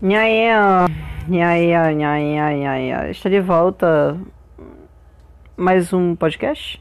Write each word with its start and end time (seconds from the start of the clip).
Nhaia, 0.00 0.86
nhaia, 1.26 1.92
nhaia, 1.92 2.56
nhaia. 2.56 3.10
Está 3.10 3.28
de 3.28 3.40
volta 3.40 4.16
mais 5.56 5.92
um 5.92 6.14
podcast 6.14 6.80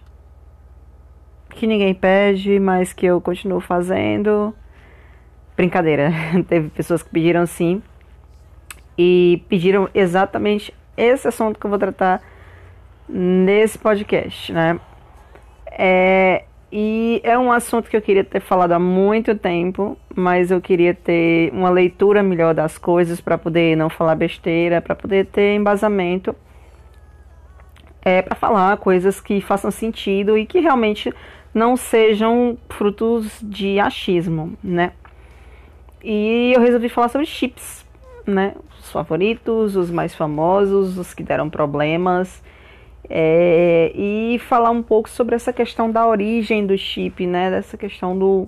que 1.49 1.66
ninguém 1.66 1.95
pede, 1.95 2.59
mas 2.59 2.94
que 2.94 3.08
eu 3.08 3.20
continuo 3.20 3.59
fazendo. 3.59 4.53
Brincadeira, 5.55 6.11
teve 6.48 6.70
pessoas 6.70 7.02
que 7.02 7.09
pediram 7.09 7.48
sim 7.48 7.81
e 8.95 9.44
pediram 9.49 9.89
exatamente 9.95 10.72
esse 10.95 11.27
assunto 11.27 11.59
que 11.59 11.66
eu 11.66 11.72
vou 11.72 11.80
tratar 11.80 12.22
nesse 13.09 13.80
podcast, 13.80 14.53
né? 14.53 14.80
É, 15.72 16.45
e 16.71 17.21
é 17.23 17.38
um 17.38 17.52
assunto 17.52 17.89
que 17.89 17.95
eu 17.95 18.02
queria 18.02 18.23
ter 18.23 18.41
falado 18.41 18.73
há 18.73 18.80
muito 18.80 19.35
tempo, 19.35 19.98
mas 20.13 20.52
eu 20.52 20.59
queria 20.59 20.94
ter 20.94 21.49
uma 21.53 21.70
leitura 21.70 22.21
melhor 22.21 22.53
das 22.53 22.78
coisas 22.78 23.22
para 23.22 23.38
poder 23.38 23.78
não 23.78 23.89
falar 23.89 24.16
besteira, 24.16 24.81
para 24.81 24.94
poder 24.94 25.27
ter 25.27 25.55
embasamento, 25.55 26.36
é 28.02 28.22
para 28.22 28.36
falar 28.36 28.75
coisas 28.77 29.22
que 29.22 29.39
façam 29.39 29.72
sentido 29.72 30.38
e 30.38 30.45
que 30.45 30.59
realmente 30.59 31.14
não 31.53 31.77
sejam 31.77 32.58
frutos 32.70 33.39
de 33.42 33.80
achismo, 33.80 34.58
né? 34.61 34.92
E 36.03 36.52
eu 36.53 36.61
resolvi 36.61 36.89
falar 36.89 37.09
sobre 37.09 37.25
chips, 37.25 37.86
né? 38.25 38.55
Os 38.80 38.92
favoritos, 38.92 39.75
os 39.75 39.89
mais 39.89 40.14
famosos, 40.14 40.97
os 40.97 41.14
que 41.14 41.23
deram 41.23 41.49
problemas 41.49 42.44
é, 43.09 43.91
e 43.95 44.39
falar 44.39 44.72
um 44.72 44.83
pouco 44.83 45.09
sobre 45.09 45.36
essa 45.36 45.53
questão 45.53 45.89
da 45.91 46.05
origem 46.05 46.66
do 46.66 46.77
chip, 46.77 47.25
né? 47.25 47.49
Dessa 47.49 47.77
questão 47.77 48.17
do, 48.17 48.47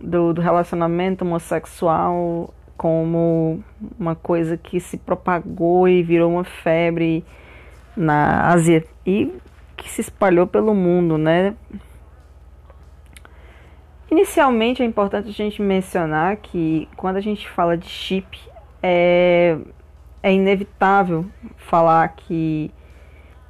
do, 0.00 0.32
do 0.32 0.40
relacionamento 0.40 1.24
homossexual 1.24 2.52
como 2.76 3.62
uma 3.98 4.14
coisa 4.14 4.56
que 4.56 4.80
se 4.80 4.98
propagou 4.98 5.88
e 5.88 6.02
virou 6.02 6.32
uma 6.32 6.44
febre 6.44 7.24
na 7.96 8.48
Ásia 8.48 8.84
e 9.06 9.32
que 9.76 9.88
se 9.88 10.00
espalhou 10.00 10.46
pelo 10.46 10.74
mundo, 10.74 11.16
né? 11.18 11.54
Inicialmente 14.10 14.82
é 14.82 14.86
importante 14.86 15.28
a 15.28 15.32
gente 15.32 15.60
mencionar 15.60 16.36
que 16.36 16.88
quando 16.96 17.16
a 17.16 17.20
gente 17.20 17.48
fala 17.48 17.76
de 17.76 17.88
chip, 17.88 18.38
é, 18.82 19.58
é 20.22 20.32
inevitável 20.32 21.26
falar 21.56 22.08
que 22.08 22.70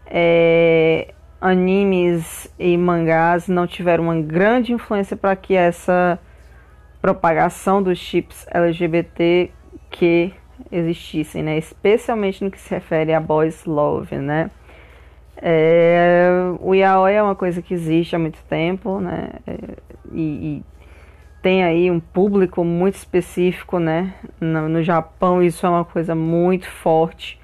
é, 0.06 1.12
animes 1.40 2.52
e 2.58 2.76
mangás 2.76 3.48
não 3.48 3.66
tiveram 3.66 4.04
uma 4.04 4.20
grande 4.20 4.72
influência 4.72 5.16
para 5.16 5.36
que 5.36 5.54
essa 5.54 6.18
propagação 7.00 7.82
dos 7.82 7.98
chips 7.98 8.46
LGBT 8.50 9.50
que 9.90 10.32
existissem, 10.72 11.42
né? 11.42 11.58
Especialmente 11.58 12.42
no 12.42 12.50
que 12.50 12.58
se 12.58 12.70
refere 12.70 13.12
a 13.12 13.20
boys 13.20 13.64
love, 13.64 14.16
né? 14.16 14.50
É, 15.36 16.28
o 16.60 16.74
yaoi 16.74 17.12
é 17.12 17.22
uma 17.22 17.34
coisa 17.34 17.60
que 17.60 17.74
existe 17.74 18.16
há 18.16 18.18
muito 18.18 18.42
tempo, 18.44 19.00
né? 19.00 19.30
É, 19.46 19.58
e, 20.12 20.22
e, 20.22 20.64
tem 21.42 21.62
aí 21.62 21.90
um 21.90 22.00
público 22.00 22.64
muito 22.64 22.94
específico, 22.94 23.78
né? 23.78 24.14
No, 24.40 24.68
no 24.68 24.82
Japão 24.82 25.42
isso 25.42 25.66
é 25.66 25.68
uma 25.68 25.84
coisa 25.84 26.14
muito 26.14 26.66
forte. 26.66 27.38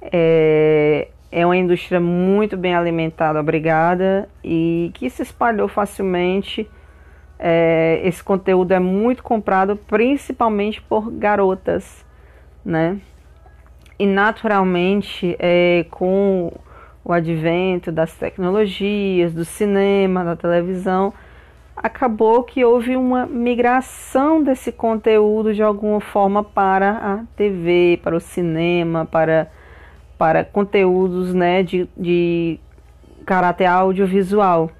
É, 0.00 1.08
é 1.36 1.44
uma 1.44 1.54
indústria 1.54 2.00
muito 2.00 2.56
bem 2.56 2.74
alimentada, 2.74 3.38
obrigada, 3.38 4.26
e 4.42 4.90
que 4.94 5.10
se 5.10 5.20
espalhou 5.20 5.68
facilmente. 5.68 6.66
É, 7.38 8.00
esse 8.02 8.24
conteúdo 8.24 8.72
é 8.72 8.78
muito 8.78 9.22
comprado 9.22 9.76
principalmente 9.76 10.80
por 10.80 11.10
garotas, 11.10 12.06
né? 12.64 12.98
E 13.98 14.06
naturalmente, 14.06 15.36
é, 15.38 15.84
com 15.90 16.50
o 17.04 17.12
advento 17.12 17.92
das 17.92 18.14
tecnologias, 18.16 19.34
do 19.34 19.44
cinema, 19.44 20.24
da 20.24 20.36
televisão, 20.36 21.12
acabou 21.76 22.44
que 22.44 22.64
houve 22.64 22.96
uma 22.96 23.26
migração 23.26 24.42
desse 24.42 24.72
conteúdo 24.72 25.52
de 25.52 25.62
alguma 25.62 26.00
forma 26.00 26.42
para 26.42 26.92
a 26.92 27.24
TV, 27.36 28.00
para 28.02 28.16
o 28.16 28.20
cinema, 28.20 29.04
para 29.04 29.50
para 30.18 30.44
conteúdos 30.44 31.34
né, 31.34 31.62
de, 31.62 31.88
de 31.96 32.58
caráter 33.24 33.66
audiovisual. 33.66 34.70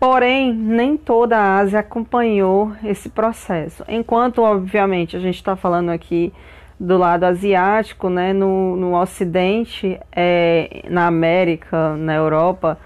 Porém, 0.00 0.54
nem 0.54 0.96
toda 0.96 1.36
a 1.36 1.56
Ásia 1.56 1.80
acompanhou 1.80 2.72
esse 2.84 3.08
processo. 3.08 3.84
Enquanto, 3.88 4.42
obviamente, 4.42 5.16
a 5.16 5.20
gente 5.20 5.34
está 5.34 5.56
falando 5.56 5.90
aqui 5.90 6.32
do 6.78 6.96
lado 6.96 7.24
asiático, 7.24 8.08
né, 8.08 8.32
no, 8.32 8.76
no 8.76 8.94
Ocidente, 8.94 9.98
é, 10.12 10.82
na 10.88 11.06
América, 11.06 11.96
na 11.96 12.14
Europa, 12.14 12.78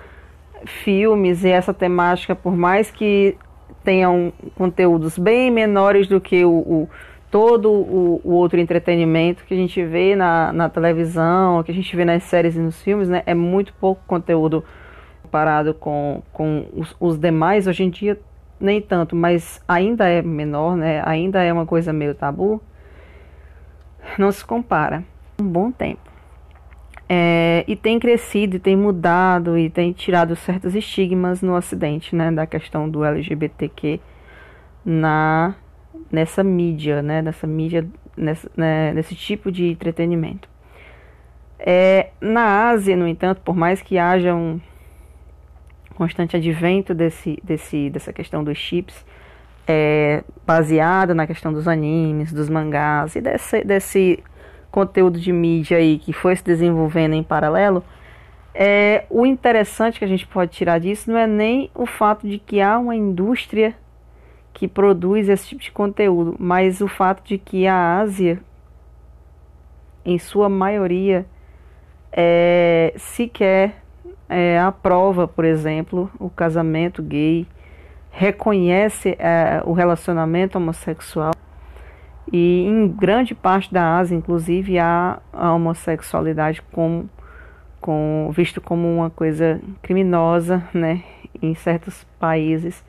filmes 0.65 1.44
e 1.44 1.50
essa 1.50 1.75
temática, 1.75 2.34
por 2.34 2.56
mais 2.56 2.91
que 2.91 3.37
tenham 3.84 4.32
conteúdos 4.54 5.19
bem 5.19 5.50
menores 5.50 6.06
do 6.06 6.21
que 6.21 6.44
o, 6.44 6.50
o 6.50 6.88
todo 7.32 7.72
o, 7.72 8.20
o, 8.22 8.32
outro 8.34 8.60
entretenimento 8.60 9.43
que 9.47 9.54
a 9.54 9.56
gente 9.56 9.82
vê 9.82 10.15
na, 10.15 10.53
na 10.53 10.69
televisão, 10.69 11.62
que 11.62 11.72
a 11.72 11.75
gente 11.75 11.97
vê 11.97 12.04
nas 12.04 12.22
séries 12.25 12.56
e 12.56 12.60
nos 12.60 12.82
filmes, 12.82 13.09
né, 13.09 13.22
é 13.25 13.32
muito 13.32 13.72
pouco 13.81 14.03
conteúdo 14.06 14.62
comparado 15.22 15.72
com, 15.72 16.22
com 16.31 16.69
os, 16.75 16.94
os, 17.00 17.19
demais. 17.19 17.66
Hoje 17.66 17.84
em 17.84 17.88
dia, 17.88 18.21
nem 18.60 18.82
tanto, 18.82 19.16
mas 19.16 19.62
ainda 19.66 20.06
é 20.06 20.21
menor, 20.21 20.76
né, 20.76 21.03
ainda 21.06 21.42
é 21.42 21.50
uma 21.50 21.65
coisa 21.65 21.91
meio 21.91 22.15
tabu. 22.15 22.60
Não 24.19 24.31
se 24.31 24.44
compara. 24.44 25.03
Um 25.41 25.48
bom 25.48 25.72
tempo. 25.72 26.12
É, 27.09 27.65
e 27.66 27.75
tem 27.75 27.98
crescido, 27.98 28.56
e 28.56 28.59
tem 28.59 28.76
mudado, 28.76 29.56
e 29.56 29.71
tem 29.71 29.91
tirado 29.92 30.37
certos 30.37 30.75
estigmas 30.75 31.41
no 31.41 31.56
Ocidente, 31.56 32.15
né, 32.15 32.31
da 32.31 32.47
questão 32.47 32.91
do 32.91 33.03
LGBTQ 33.03 34.00
na 34.84 35.54
nessa 36.10 36.42
mídia, 36.42 37.03
né, 37.03 37.22
nessa 37.22 37.47
mídia, 37.47 37.86
nessa, 38.16 38.50
né, 38.56 38.92
nesse 38.92 39.14
tipo 39.14 39.50
de 39.50 39.69
entretenimento. 39.69 40.48
É, 41.58 42.10
na 42.20 42.69
Ásia, 42.70 42.97
no 42.97 43.06
entanto, 43.06 43.41
por 43.41 43.54
mais 43.54 43.80
que 43.80 43.98
haja 43.98 44.34
um 44.34 44.60
constante 45.94 46.36
advento 46.36 46.94
desse, 46.94 47.38
desse, 47.42 47.88
dessa 47.91 48.12
questão 48.12 48.42
dos 48.42 48.58
chips, 48.58 49.04
é, 49.66 50.25
baseada 50.44 51.14
na 51.14 51.26
questão 51.26 51.53
dos 51.53 51.69
animes, 51.69 52.32
dos 52.32 52.48
mangás 52.48 53.14
e 53.14 53.20
desse, 53.20 53.62
desse 53.62 54.22
conteúdo 54.70 55.20
de 55.20 55.32
mídia 55.32 55.76
aí 55.76 55.98
que 55.98 56.12
foi 56.12 56.34
se 56.34 56.42
desenvolvendo 56.42 57.14
em 57.14 57.22
paralelo, 57.22 57.84
é, 58.54 59.04
o 59.09 59.24
interessante 59.24 59.98
que 59.98 60.04
a 60.04 60.09
gente 60.09 60.26
pode 60.26 60.50
tirar 60.50 60.78
disso 60.78 61.10
não 61.10 61.19
é 61.19 61.26
nem 61.26 61.70
o 61.74 61.86
fato 61.86 62.26
de 62.26 62.38
que 62.38 62.60
há 62.60 62.78
uma 62.78 62.94
indústria 62.94 63.74
que 64.52 64.68
produz 64.68 65.28
esse 65.28 65.48
tipo 65.48 65.62
de 65.62 65.72
conteúdo, 65.72 66.36
mas 66.38 66.80
o 66.80 66.88
fato 66.88 67.22
de 67.24 67.38
que 67.38 67.66
a 67.66 67.98
Ásia, 67.98 68.41
em 70.04 70.18
sua 70.18 70.48
maioria, 70.48 71.27
é, 72.12 72.92
sequer 72.97 73.82
é, 74.28 74.59
aprova, 74.59 75.27
por 75.27 75.44
exemplo, 75.44 76.10
o 76.18 76.28
casamento 76.28 77.03
gay, 77.03 77.47
reconhece 78.10 79.16
é, 79.18 79.62
o 79.65 79.72
relacionamento 79.72 80.59
homossexual. 80.59 81.32
E 82.30 82.65
em 82.66 82.88
grande 82.88 83.34
parte 83.34 83.72
da 83.72 83.97
Ásia, 83.98 84.15
inclusive, 84.15 84.78
há 84.78 85.18
a 85.32 85.53
homossexualidade 85.53 86.62
como, 86.71 87.09
com, 87.80 88.30
visto 88.32 88.60
como 88.60 88.86
uma 88.86 89.10
coisa 89.10 89.60
criminosa, 89.80 90.62
né, 90.72 91.03
em 91.41 91.54
certos 91.54 92.04
países 92.18 92.84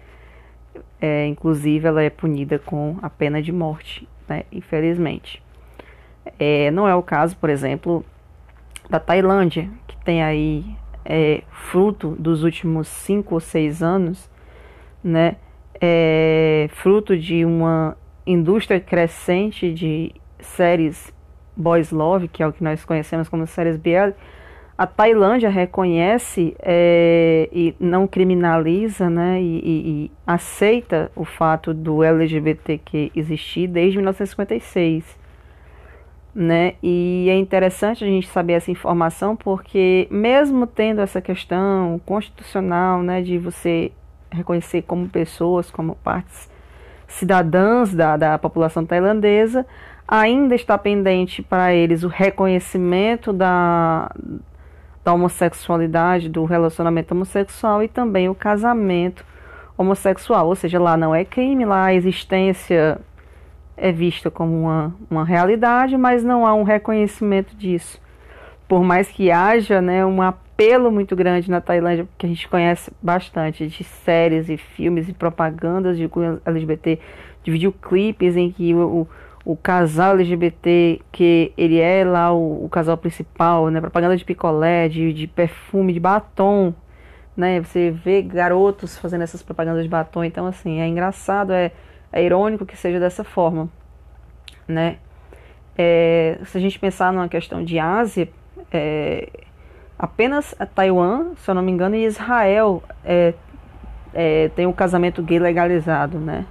é, 1.01 1.25
inclusive, 1.27 1.87
ela 1.87 2.01
é 2.01 2.09
punida 2.09 2.59
com 2.59 2.97
a 3.01 3.09
pena 3.09 3.41
de 3.41 3.51
morte, 3.51 4.07
né, 4.27 4.43
infelizmente. 4.51 5.43
É, 6.39 6.71
não 6.71 6.87
é 6.87 6.95
o 6.95 7.03
caso, 7.03 7.35
por 7.37 7.49
exemplo, 7.49 8.05
da 8.89 8.99
Tailândia, 8.99 9.69
que 9.87 9.97
tem 10.03 10.23
aí 10.23 10.65
é, 11.05 11.43
fruto 11.51 12.15
dos 12.17 12.43
últimos 12.43 12.87
cinco 12.87 13.35
ou 13.35 13.39
seis 13.39 13.83
anos, 13.83 14.29
né, 15.03 15.35
é, 15.81 16.69
fruto 16.71 17.17
de 17.17 17.43
uma 17.43 17.97
indústria 18.25 18.79
crescente 18.79 19.73
de 19.73 20.13
séries 20.39 21.13
boys 21.55 21.91
love, 21.91 22.27
que 22.27 22.41
é 22.41 22.47
o 22.47 22.53
que 22.53 22.63
nós 22.63 22.85
conhecemos 22.85 23.27
como 23.27 23.45
séries 23.45 23.77
BL, 23.77 24.13
a 24.75 24.87
Tailândia 24.87 25.49
reconhece 25.49 26.55
é, 26.59 27.47
e 27.51 27.75
não 27.79 28.07
criminaliza 28.07 29.07
né, 29.07 29.39
e, 29.39 29.59
e, 29.59 30.05
e, 30.05 30.11
aceita 30.25 31.11
o 31.15 31.23
fato 31.23 31.73
do 31.73 32.03
LGBTQ 32.03 33.11
existir 33.15 33.67
desde 33.67 33.97
1956. 33.97 35.21
Né? 36.33 36.73
E 36.81 37.27
é 37.29 37.35
interessante 37.37 38.03
a 38.03 38.07
gente 38.07 38.27
saber 38.27 38.53
essa 38.53 38.71
informação 38.71 39.35
porque, 39.35 40.07
mesmo 40.09 40.65
tendo 40.65 41.01
essa 41.01 41.21
questão 41.21 42.01
constitucional 42.03 43.03
né, 43.03 43.21
de 43.21 43.37
você 43.37 43.91
reconhecer 44.31 44.81
como 44.81 45.07
pessoas, 45.07 45.69
como 45.69 45.95
partes 45.97 46.51
cidadãs 47.07 47.93
da, 47.93 48.17
da 48.17 48.39
população 48.39 48.83
tailandesa, 48.83 49.63
ainda 50.07 50.55
está 50.55 50.75
pendente 50.75 51.43
para 51.43 51.71
eles 51.71 52.03
o 52.03 52.07
reconhecimento 52.07 53.31
da, 53.31 54.11
da 55.03 55.13
homossexualidade, 55.13 56.29
do 56.29 56.45
relacionamento 56.45 57.13
homossexual 57.13 57.83
e 57.83 57.87
também 57.87 58.29
o 58.29 58.35
casamento 58.35 59.25
homossexual. 59.77 60.47
Ou 60.47 60.55
seja, 60.55 60.79
lá 60.79 60.95
não 60.95 61.13
é 61.13 61.25
crime, 61.25 61.65
lá 61.65 61.85
a 61.85 61.93
existência 61.93 62.99
é 63.75 63.91
vista 63.91 64.29
como 64.31 64.63
uma, 64.63 64.95
uma 65.09 65.25
realidade, 65.25 65.97
mas 65.97 66.23
não 66.23 66.45
há 66.45 66.53
um 66.53 66.63
reconhecimento 66.63 67.55
disso. 67.55 68.01
Por 68.67 68.83
mais 68.83 69.09
que 69.09 69.29
haja 69.29 69.81
né, 69.81 70.05
um 70.05 70.21
apelo 70.21 70.91
muito 70.91 71.15
grande 71.15 71.49
na 71.49 71.59
Tailândia, 71.59 72.07
que 72.17 72.25
a 72.25 72.29
gente 72.29 72.47
conhece 72.47 72.91
bastante, 73.01 73.67
de 73.67 73.83
séries 73.83 74.49
e 74.49 74.57
filmes 74.57 75.09
e 75.09 75.13
propagandas 75.13 75.97
de 75.97 76.09
LGBT, 76.45 76.99
de 77.43 77.51
videoclipes 77.51 78.37
em 78.37 78.51
que 78.51 78.73
o, 78.73 79.07
o 79.45 79.55
casal 79.57 80.13
LGBT, 80.13 81.01
que 81.11 81.51
ele 81.57 81.79
é 81.79 82.05
lá 82.05 82.31
o, 82.31 82.65
o, 82.65 82.69
casal 82.69 82.97
principal, 82.97 83.69
né? 83.69 83.81
Propaganda 83.81 84.15
de 84.15 84.23
picolé, 84.23 84.87
de, 84.87 85.11
de 85.11 85.27
perfume, 85.27 85.91
de 85.91 85.99
batom, 85.99 86.73
né? 87.35 87.61
Você 87.61 87.91
vê 87.91 88.21
garotos 88.21 88.97
fazendo 88.97 89.23
essas 89.23 89.43
propagandas 89.43 89.83
de 89.83 89.89
batom, 89.89 90.23
então 90.23 90.47
assim, 90.47 90.79
é 90.79 90.87
engraçado, 90.87 91.51
é, 91.51 91.71
é 92.11 92.23
irônico 92.23 92.65
que 92.65 92.77
seja 92.77 92.99
dessa 92.99 93.23
forma, 93.23 93.67
né? 94.67 94.97
É, 95.77 96.39
se 96.45 96.57
a 96.57 96.61
gente 96.61 96.79
pensar 96.79 97.11
numa 97.11 97.27
questão 97.27 97.63
de 97.63 97.79
Ásia, 97.79 98.29
é, 98.71 99.27
apenas 99.99 100.55
Taiwan, 100.73 101.33
se 101.35 101.49
eu 101.49 101.55
não 101.55 101.61
me 101.61 101.71
engano, 101.71 101.95
e 101.95 102.05
Israel 102.05 102.81
é, 103.03 103.33
é, 104.13 104.49
tem 104.55 104.67
o 104.67 104.73
casamento 104.73 105.21
gay 105.21 105.39
legalizado, 105.39 106.17
né? 106.17 106.45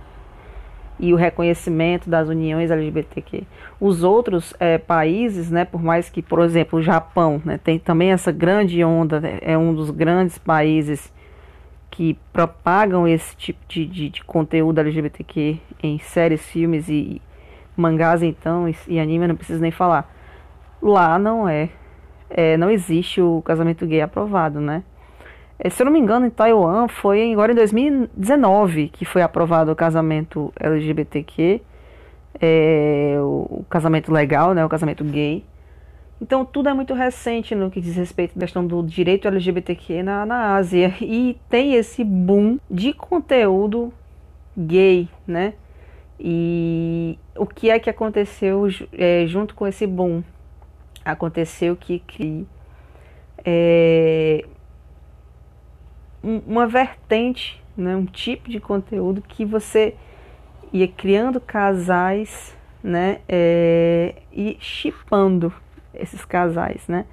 E 1.02 1.12
o 1.12 1.16
reconhecimento 1.16 2.08
das 2.08 2.28
uniões 2.28 2.70
LGBTQ. 2.70 3.42
Os 3.80 4.04
outros 4.04 4.54
é, 4.60 4.78
países, 4.78 5.50
né, 5.50 5.64
por 5.64 5.82
mais 5.82 6.08
que, 6.08 6.22
por 6.22 6.38
exemplo, 6.40 6.78
o 6.78 6.82
Japão 6.82 7.42
né, 7.44 7.58
tem 7.58 7.76
também 7.76 8.12
essa 8.12 8.30
grande 8.30 8.84
onda, 8.84 9.20
né, 9.20 9.38
é 9.42 9.58
um 9.58 9.74
dos 9.74 9.90
grandes 9.90 10.38
países 10.38 11.12
que 11.90 12.16
propagam 12.32 13.06
esse 13.06 13.36
tipo 13.36 13.58
de, 13.66 13.84
de, 13.84 14.08
de 14.10 14.24
conteúdo 14.24 14.78
LGBTQ 14.78 15.58
em 15.82 15.98
séries, 15.98 16.46
filmes 16.46 16.88
e, 16.88 17.20
mangás, 17.76 18.22
então, 18.22 18.68
e, 18.68 18.76
e 18.86 19.00
anime, 19.00 19.26
não 19.26 19.34
preciso 19.34 19.60
nem 19.60 19.72
falar. 19.72 20.08
Lá 20.80 21.18
não 21.18 21.48
é, 21.48 21.68
é, 22.30 22.56
não 22.56 22.70
existe 22.70 23.20
o 23.20 23.42
casamento 23.42 23.84
gay 23.86 24.02
aprovado, 24.02 24.60
né? 24.60 24.84
É, 25.64 25.70
se 25.70 25.80
eu 25.80 25.84
não 25.84 25.92
me 25.92 26.00
engano, 26.00 26.26
em 26.26 26.30
Taiwan 26.30 26.88
foi 26.88 27.32
agora 27.32 27.52
em 27.52 27.54
2019 27.54 28.88
que 28.88 29.04
foi 29.04 29.22
aprovado 29.22 29.70
o 29.70 29.76
casamento 29.76 30.52
LGBTQ, 30.58 31.62
é, 32.40 33.14
o, 33.20 33.64
casamento 33.70 34.10
legal, 34.10 34.54
né, 34.54 34.64
o 34.64 34.68
casamento 34.68 35.04
gay. 35.04 35.44
Então 36.20 36.44
tudo 36.44 36.68
é 36.68 36.74
muito 36.74 36.94
recente 36.94 37.54
no 37.54 37.70
que 37.70 37.80
diz 37.80 37.94
respeito 37.94 38.36
à 38.36 38.40
questão 38.40 38.66
do 38.66 38.82
direito 38.82 39.28
LGBTQ 39.28 40.02
na, 40.02 40.26
na 40.26 40.56
Ásia. 40.56 40.92
E 41.00 41.38
tem 41.48 41.74
esse 41.74 42.02
boom 42.02 42.58
de 42.68 42.92
conteúdo 42.92 43.92
gay, 44.58 45.08
né? 45.24 45.54
E 46.18 47.16
o 47.36 47.46
que 47.46 47.70
é 47.70 47.78
que 47.78 47.88
aconteceu 47.88 48.66
é, 48.92 49.26
junto 49.28 49.54
com 49.54 49.64
esse 49.64 49.86
boom? 49.86 50.24
Aconteceu 51.04 51.76
que, 51.76 52.00
que 52.00 52.46
é, 53.44 54.44
uma 56.22 56.66
vertente, 56.66 57.62
né, 57.76 57.96
um 57.96 58.06
tipo 58.06 58.48
de 58.50 58.60
conteúdo 58.60 59.22
que 59.22 59.44
você 59.44 59.94
ia 60.72 60.86
criando 60.86 61.40
casais, 61.40 62.56
né, 62.82 63.18
é, 63.28 64.14
e 64.32 64.56
chipando 64.60 65.52
esses 65.94 66.24
casais, 66.24 66.86
né. 66.86 67.04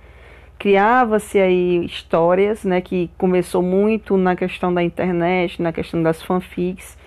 Criava-se 0.57 1.39
aí 1.39 1.85
histórias, 1.85 2.63
né, 2.63 2.81
que 2.81 3.09
começou 3.17 3.61
muito 3.61 4.17
na 4.17 4.35
questão 4.35 4.73
da 4.73 4.83
internet, 4.83 5.61
na 5.61 5.71
questão 5.71 6.03
das 6.03 6.21
fanfics, 6.21 6.97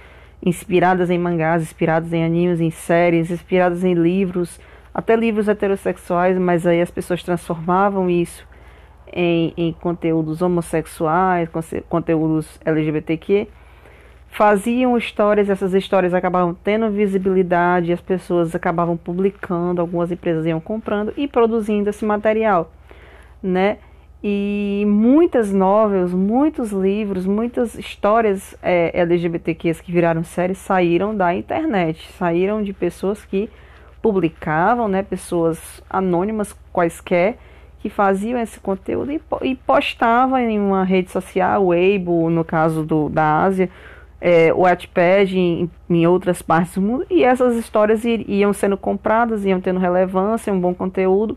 inspiradas 0.45 1.11
em 1.11 1.19
mangás, 1.19 1.63
inspiradas 1.63 2.13
em 2.13 2.25
animes, 2.25 2.61
em 2.61 2.71
séries, 2.71 3.31
inspiradas 3.31 3.85
em 3.85 3.95
livros, 3.95 4.59
até 4.93 5.15
livros 5.15 5.49
heterossexuais, 5.49 6.39
mas 6.39 6.67
aí 6.67 6.81
as 6.81 6.91
pessoas 6.91 7.23
transformavam 7.23 8.11
isso 8.11 8.47
em, 9.13 9.53
em 9.57 9.73
conteúdos 9.73 10.43
homossexuais, 10.43 11.49
conteúdos 11.89 12.61
LGBTQ, 12.65 13.49
faziam 14.33 14.97
histórias, 14.97 15.51
essas 15.51 15.75
histórias 15.75 16.15
acabavam 16.15 16.55
tendo 16.55 16.91
visibilidade, 16.91 17.93
as 17.93 18.01
pessoas 18.01 18.55
acabavam 18.55 18.97
publicando, 18.97 19.81
algumas 19.81 20.11
empresas 20.11 20.47
iam 20.47 20.59
comprando 20.59 21.13
e 21.17 21.29
produzindo 21.29 21.91
esse 21.91 22.05
material, 22.05 22.73
né? 23.43 23.79
E 24.25 24.85
muitas 24.87 25.53
novelas, 25.53 26.15
muitos 26.15 26.71
livros, 26.71 27.27
muitas 27.27 27.75
histórias 27.75 28.57
é, 28.63 28.99
LGBTQs 29.01 29.81
que 29.81 29.91
viraram 29.91 30.23
séries 30.23 30.59
saíram 30.59 31.15
da 31.15 31.35
internet, 31.35 32.09
saíram 32.13 32.63
de 32.63 32.73
pessoas 32.73 33.25
que 33.25 33.51
publicavam, 34.01 34.89
né? 34.89 35.03
Pessoas 35.03 35.83
anônimas 35.91 36.57
quaisquer, 36.73 37.37
que 37.83 37.91
faziam 37.91 38.39
esse 38.39 38.61
conteúdo 38.61 39.11
e, 39.11 39.21
e 39.43 39.57
postavam 39.57 40.39
em 40.39 40.57
uma 40.57 40.85
rede 40.85 41.11
social, 41.11 41.67
Weibo, 41.67 42.31
no 42.31 42.45
caso 42.45 42.85
do, 42.85 43.09
da 43.09 43.43
Ásia, 43.43 43.69
é, 44.21 44.55
o 44.55 44.61
Wattpad 44.61 45.37
em, 45.37 45.69
em, 45.91 46.07
outras 46.07 46.41
partes 46.41 46.77
do 46.77 46.81
mundo, 46.81 47.05
e 47.11 47.25
essas 47.25 47.57
histórias 47.57 48.05
iam 48.05 48.53
sendo 48.53 48.77
compradas, 48.77 49.45
iam 49.45 49.61
tendo 49.61 49.81
relevância, 49.81 50.53
um 50.53 50.61
bom 50.61 50.73
conteúdo, 50.73 51.37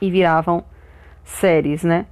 e 0.00 0.10
viravam 0.10 0.64
séries, 1.22 1.84
né? 1.84 2.06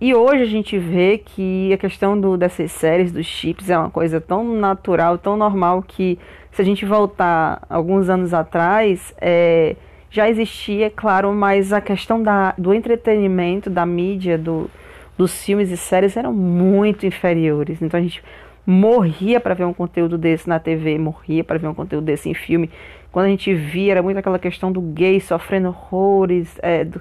E 0.00 0.14
hoje 0.14 0.42
a 0.42 0.46
gente 0.46 0.78
vê 0.78 1.18
que 1.18 1.72
a 1.72 1.78
questão 1.78 2.18
do, 2.20 2.36
dessas 2.36 2.70
séries, 2.70 3.10
dos 3.10 3.26
chips, 3.26 3.68
é 3.68 3.76
uma 3.76 3.90
coisa 3.90 4.20
tão 4.20 4.44
natural, 4.44 5.18
tão 5.18 5.36
normal, 5.36 5.82
que 5.82 6.20
se 6.52 6.62
a 6.62 6.64
gente 6.64 6.84
voltar 6.84 7.66
alguns 7.68 8.08
anos 8.08 8.32
atrás, 8.32 9.12
é, 9.20 9.74
já 10.16 10.30
existia, 10.30 10.90
claro, 10.90 11.30
mas 11.34 11.74
a 11.74 11.80
questão 11.80 12.22
da, 12.22 12.54
do 12.56 12.72
entretenimento, 12.72 13.68
da 13.68 13.84
mídia, 13.84 14.38
do, 14.38 14.70
dos 15.16 15.44
filmes 15.44 15.70
e 15.70 15.76
séries 15.76 16.16
eram 16.16 16.32
muito 16.32 17.04
inferiores. 17.04 17.82
Então 17.82 18.00
a 18.00 18.02
gente 18.02 18.24
morria 18.66 19.38
para 19.38 19.52
ver 19.52 19.66
um 19.66 19.74
conteúdo 19.74 20.16
desse 20.16 20.48
na 20.48 20.58
TV, 20.58 20.98
morria 20.98 21.44
para 21.44 21.58
ver 21.58 21.68
um 21.68 21.74
conteúdo 21.74 22.04
desse 22.04 22.30
em 22.30 22.34
filme. 22.34 22.70
Quando 23.12 23.26
a 23.26 23.28
gente 23.28 23.52
via, 23.52 23.92
era 23.92 24.02
muito 24.02 24.16
aquela 24.16 24.38
questão 24.38 24.72
do 24.72 24.80
gay 24.80 25.20
sofrendo 25.20 25.68
horrores, 25.68 26.58
é, 26.62 26.82
do, 26.82 26.98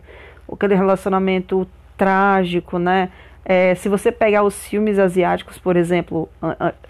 aquele 0.52 0.76
relacionamento 0.76 1.66
trágico, 1.96 2.78
né? 2.78 3.10
É, 3.46 3.76
se 3.76 3.88
você 3.88 4.12
pegar 4.12 4.44
os 4.44 4.68
filmes 4.68 5.00
asiáticos, 5.00 5.58
por 5.58 5.78
exemplo, 5.78 6.28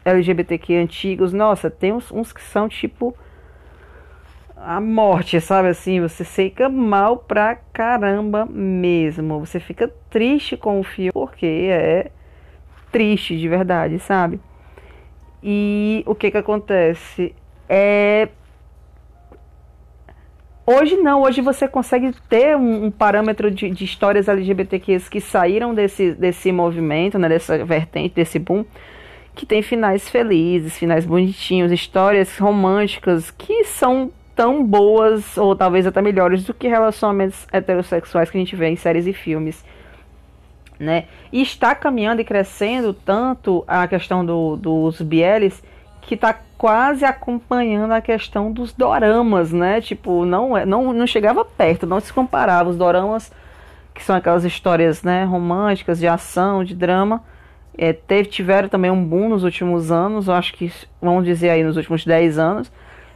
LGBTQ 0.04 0.76
antigos, 0.76 1.34
nossa, 1.34 1.70
tem 1.70 1.94
uns, 1.94 2.12
uns 2.12 2.34
que 2.34 2.42
são 2.42 2.68
tipo 2.68 3.16
a 4.56 4.80
morte, 4.80 5.40
sabe 5.42 5.70
assim? 5.70 6.00
Você 6.02 6.24
fica 6.24 6.70
mal 6.70 7.18
pra 7.18 7.56
caramba 7.56 8.46
mesmo. 8.46 9.40
Você 9.40 9.60
fica 9.60 9.92
triste 10.10 10.56
com 10.56 10.80
o 10.80 10.84
filme 10.84 11.12
porque 11.12 11.46
é 11.46 12.12
triste 12.92 13.38
de 13.38 13.48
verdade, 13.48 14.00
sabe? 14.00 14.40
E 15.44 16.04
o 16.08 16.16
que 16.16 16.32
que 16.32 16.38
acontece? 16.38 17.36
É 17.68 18.30
Hoje 20.68 20.98
não, 20.98 21.22
hoje 21.22 21.42
você 21.42 21.68
consegue 21.68 22.12
ter 22.28 22.58
um, 22.58 22.86
um 22.86 22.92
parâmetro 22.92 23.52
de, 23.52 23.70
de, 23.70 23.86
histórias 23.86 24.28
LGBTQs 24.28 25.08
que 25.08 25.22
saíram 25.22 25.76
desse, 25.76 26.14
desse 26.14 26.52
movimento, 26.52 27.20
né, 27.20 27.30
dessa 27.30 27.64
vertente, 27.64 28.16
desse 28.16 28.40
boom, 28.40 28.66
que 29.36 29.46
tem 29.46 29.62
finais 29.62 30.10
felizes, 30.10 30.76
finais 30.76 31.06
bonitinhos, 31.06 31.72
histórias 31.72 32.36
românticas 32.40 33.30
que 33.30 33.64
são 33.66 34.12
tão 34.36 34.66
boas, 34.66 35.38
ou 35.38 35.56
talvez 35.56 35.88
até 35.88 36.02
melhores, 36.02 36.44
do 36.44 36.54
que 36.54 36.68
relacionamentos 36.68 37.48
heterossexuais 37.52 38.30
que 38.30 38.38
a 38.38 38.40
gente 38.40 38.56
vê 38.56 38.68
em 38.68 38.76
séries 38.76 39.08
e 39.08 39.14
filmes. 39.14 39.64
Né? 40.78 41.06
E 41.32 41.42
está 41.42 41.74
caminhando 41.74 42.22
e 42.22 42.26
crescendo 42.26 42.94
tanto 42.94 43.64
a 43.66 43.88
questão 43.88 44.26
do, 44.26 44.58
dos 44.58 45.02
bieles 45.02 45.64
que 46.02 46.16
está 46.16 46.38
quase 46.58 47.04
acompanhando 47.04 47.94
a 47.94 48.02
questão 48.02 48.52
dos 48.52 48.74
doramas, 48.74 49.52
né? 49.52 49.82
Tipo, 49.82 50.26
não, 50.26 50.56
é, 50.56 50.66
não, 50.66 50.94
não 50.94 51.08
chegava 51.08 51.44
perto, 51.44 51.88
não 51.88 52.00
se 52.00 52.14
comparava. 52.14 52.70
Os 52.70 52.78
doramas, 52.78 53.32
que 53.94 54.04
são 54.04 54.16
aquelas 54.16 54.44
histórias 54.44 55.02
né, 55.02 55.24
românticas, 55.24 55.98
de 55.98 56.08
ação, 56.08 56.64
de 56.64 56.76
drama, 56.76 57.24
é, 57.78 57.92
teve, 57.92 58.30
tiveram 58.30 58.70
também 58.70 58.92
um 58.92 59.04
boom 59.04 59.30
nos 59.30 59.44
últimos 59.44 59.92
anos, 59.92 60.30
acho 60.30 60.54
que, 60.54 60.72
vamos 61.02 61.26
dizer 61.26 61.50
aí, 61.50 61.64
nos 61.64 61.76
últimos 61.78 62.06
10 62.06 62.38
anos. 62.38 62.72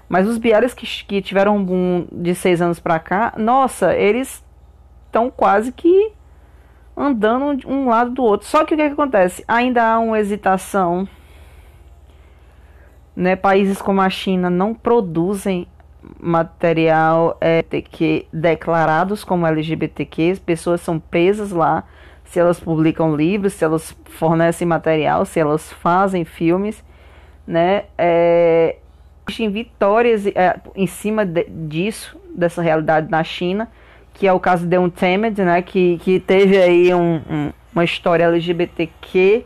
Mas 0.10 0.28
os 0.28 0.40
Biares 0.40 0.74
que, 0.74 0.86
que 1.06 1.22
tiveram 1.22 1.56
um 1.56 1.64
boom 1.64 2.08
de 2.12 2.34
seis 2.34 2.62
anos 2.62 2.80
para 2.80 3.00
cá, 3.00 3.34
nossa, 3.38 3.96
eles 3.96 4.44
estão 5.06 5.30
quase 5.30 5.72
que 5.72 6.12
andando 6.98 7.68
um 7.68 7.88
lado 7.88 8.12
do 8.12 8.24
outro. 8.24 8.48
Só 8.48 8.66
que 8.66 8.74
o 8.74 8.78
que, 8.78 8.88
que 8.88 8.94
acontece? 8.94 9.46
Ainda 9.48 9.84
há 9.84 10.00
uma 10.00 10.20
hesitação 10.20 11.08
Né? 13.16 13.36
Países 13.36 13.82
como 13.82 14.02
a 14.02 14.10
China 14.10 14.50
não 14.50 14.74
produzem 14.74 15.68
material 16.20 17.38
LGBTQ 17.40 18.28
declarados 18.32 19.24
como 19.24 19.46
LGBTQ, 19.46 20.40
pessoas 20.46 20.82
são 20.82 20.98
presas 20.98 21.52
lá 21.52 21.84
se 22.24 22.40
elas 22.40 22.60
publicam 22.60 23.16
livros, 23.16 23.54
se 23.54 23.66
elas 23.66 23.96
fornecem 24.06 24.68
material, 24.68 25.26
se 25.26 25.40
elas 25.40 25.74
fazem 25.74 26.24
filmes, 26.24 26.84
né? 27.46 27.86
É, 27.98 28.78
existem 29.30 29.50
vitórias 29.50 30.26
é, 30.28 30.60
em 30.76 30.88
cima 30.88 31.26
de, 31.26 31.46
disso, 31.46 32.18
dessa 32.36 32.62
realidade 32.62 33.10
na 33.10 33.24
China, 33.24 33.70
que 34.14 34.28
é 34.28 34.34
o 34.34 34.40
caso 34.40 34.66
de 34.66 34.78
Untamed, 34.78 35.42
né? 35.44 35.62
Que, 35.62 35.98
que 36.00 36.20
teve 36.20 36.58
aí 36.58 36.94
um, 36.94 37.22
um, 37.30 37.54
uma 37.74 37.84
história 37.84 38.26
LGBTQ 38.26 39.46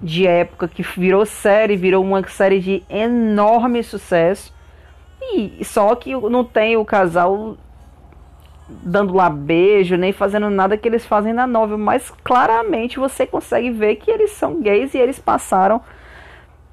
de 0.00 0.26
época 0.26 0.66
que 0.66 0.82
virou 0.82 1.26
série, 1.26 1.76
virou 1.76 2.02
uma 2.02 2.26
série 2.26 2.58
de 2.58 2.82
enorme 2.88 3.82
sucesso. 3.82 4.52
E 5.32 5.62
só 5.64 5.94
que 5.94 6.14
não 6.14 6.42
tem 6.42 6.76
o 6.76 6.84
casal 6.84 7.56
dando 8.68 9.12
lá 9.12 9.28
beijo, 9.28 9.96
nem 9.96 10.12
fazendo 10.12 10.48
nada 10.48 10.76
que 10.76 10.88
eles 10.88 11.04
fazem 11.04 11.32
na 11.32 11.46
novela, 11.46 11.76
mas 11.76 12.10
claramente 12.22 12.98
você 12.98 13.26
consegue 13.26 13.70
ver 13.70 13.96
que 13.96 14.10
eles 14.10 14.30
são 14.30 14.60
gays 14.62 14.94
e 14.94 14.98
eles 14.98 15.18
passaram 15.18 15.82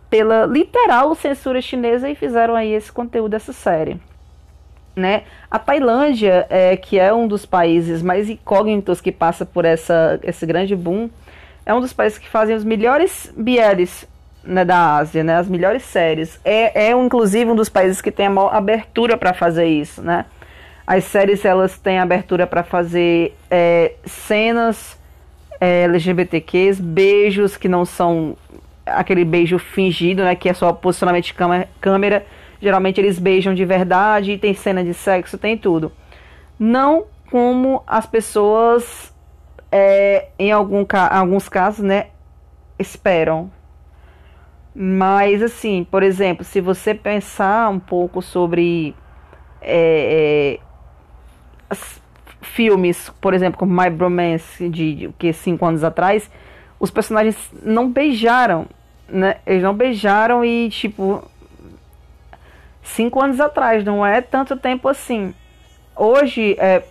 pela 0.09 0.45
literal 0.45 1.13
censura 1.15 1.61
chinesa 1.61 2.09
e 2.09 2.15
fizeram 2.15 2.55
aí 2.55 2.73
esse 2.73 2.91
conteúdo 2.91 3.31
dessa 3.31 3.53
série. 3.53 3.99
Né? 4.95 5.23
A 5.49 5.59
Tailândia, 5.59 6.47
é, 6.49 6.75
que 6.75 6.97
é 6.97 7.13
um 7.13 7.27
dos 7.27 7.45
países 7.45 8.01
mais 8.01 8.29
incógnitos 8.29 8.99
que 8.99 9.11
passa 9.11 9.45
por 9.45 9.63
essa, 9.63 10.19
esse 10.23 10.45
grande 10.45 10.75
boom, 10.75 11.09
é 11.65 11.73
um 11.73 11.81
dos 11.81 11.93
países 11.93 12.17
que 12.17 12.27
fazem 12.27 12.55
os 12.55 12.63
melhores 12.63 13.31
bieles 13.37 14.07
né, 14.43 14.63
da 14.63 14.95
Ásia, 14.95 15.23
né, 15.23 15.35
as 15.35 15.47
melhores 15.47 15.83
séries. 15.83 16.39
É, 16.43 16.87
é 16.87 16.91
inclusive 16.91 17.51
um 17.51 17.55
dos 17.55 17.69
países 17.69 18.01
que 18.01 18.11
tem 18.11 18.27
a 18.27 18.29
maior 18.29 18.55
abertura 18.55 19.17
para 19.17 19.33
fazer 19.33 19.65
isso, 19.65 20.01
né? 20.01 20.25
As 20.87 21.03
séries 21.03 21.43
elas 21.43 21.77
têm 21.77 21.99
abertura 21.99 22.47
para 22.47 22.63
fazer 22.63 23.35
é, 23.51 23.95
cenas 24.05 24.97
é, 25.59 25.83
LGBTQs, 25.83 26.79
beijos 26.79 27.57
que 27.57 27.67
não 27.67 27.83
são 27.83 28.37
aquele 28.93 29.25
beijo 29.25 29.57
fingido, 29.57 30.23
né? 30.23 30.35
Que 30.35 30.49
é 30.49 30.53
só 30.53 30.71
posicionamento 30.73 31.25
de 31.25 31.35
câmera. 31.79 32.25
Geralmente 32.59 32.99
eles 32.99 33.19
beijam 33.19 33.53
de 33.53 33.63
verdade, 33.65 34.37
tem 34.37 34.53
cena 34.53 34.83
de 34.83 34.93
sexo, 34.93 35.37
tem 35.37 35.57
tudo. 35.57 35.91
Não 36.59 37.05
como 37.29 37.83
as 37.85 38.05
pessoas, 38.05 39.13
é, 39.71 40.29
em 40.39 40.51
algum, 40.51 40.85
alguns 41.11 41.47
casos, 41.49 41.83
né, 41.83 42.07
esperam. 42.79 43.51
Mas, 44.73 45.41
assim, 45.41 45.85
por 45.89 46.03
exemplo, 46.03 46.43
se 46.43 46.61
você 46.61 46.93
pensar 46.93 47.69
um 47.69 47.79
pouco 47.79 48.21
sobre 48.21 48.95
é, 49.61 50.59
é, 51.71 51.75
filmes, 52.41 53.11
por 53.19 53.33
exemplo, 53.33 53.59
como 53.59 53.73
My 53.73 53.89
Bromance, 53.89 54.69
de, 54.69 54.95
de 54.95 55.09
que 55.17 55.33
cinco 55.33 55.65
anos 55.65 55.83
atrás, 55.83 56.29
os 56.79 56.91
personagens 56.91 57.35
não 57.63 57.89
beijaram, 57.89 58.67
né? 59.07 59.37
Eles 59.45 59.63
não 59.63 59.73
beijaram 59.73 60.43
e, 60.43 60.69
tipo, 60.69 61.23
cinco 62.83 63.21
anos 63.21 63.39
atrás, 63.39 63.83
não 63.83 64.05
é 64.05 64.21
tanto 64.21 64.55
tempo 64.55 64.87
assim. 64.87 65.33
Hoje, 65.95 66.55
é, 66.59 66.83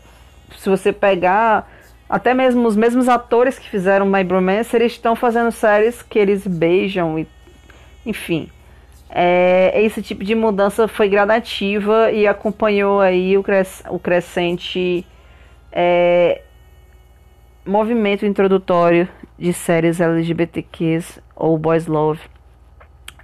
se 0.58 0.68
você 0.68 0.92
pegar 0.92 1.70
até 2.08 2.34
mesmo 2.34 2.66
os 2.66 2.76
mesmos 2.76 3.08
atores 3.08 3.58
que 3.58 3.68
fizeram 3.68 4.06
My 4.06 4.22
Bromance, 4.22 4.74
eles 4.74 4.92
estão 4.92 5.16
fazendo 5.16 5.50
séries 5.50 6.02
que 6.02 6.18
eles 6.18 6.46
beijam 6.46 7.18
e 7.18 7.26
enfim. 8.04 8.48
É, 9.08 9.72
esse 9.82 10.02
tipo 10.02 10.24
de 10.24 10.34
mudança 10.34 10.86
foi 10.86 11.08
gradativa 11.08 12.10
e 12.10 12.26
acompanhou 12.26 13.00
aí 13.00 13.36
o, 13.36 13.44
o 13.90 13.98
crescente 13.98 15.06
é, 15.72 16.42
movimento 17.64 18.24
introdutório 18.26 19.08
de 19.38 19.52
séries 19.52 20.00
LGBTQs 20.00 21.20
ou 21.34 21.58
boys 21.58 21.86
love 21.86 22.20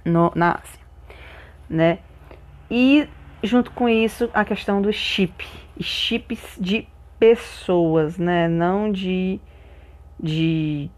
no, 0.05 0.31
na 0.35 0.55
Ásia, 0.55 0.79
né? 1.69 1.99
E 2.69 3.07
junto 3.41 3.71
com 3.71 3.89
isso 3.89 4.29
a 4.33 4.45
questão 4.45 4.81
do 4.81 4.91
chip, 4.91 5.45
chips 5.79 6.57
de 6.59 6.87
pessoas, 7.19 8.17
né? 8.17 8.47
Não 8.47 8.91
de 8.91 9.39
de 10.19 10.89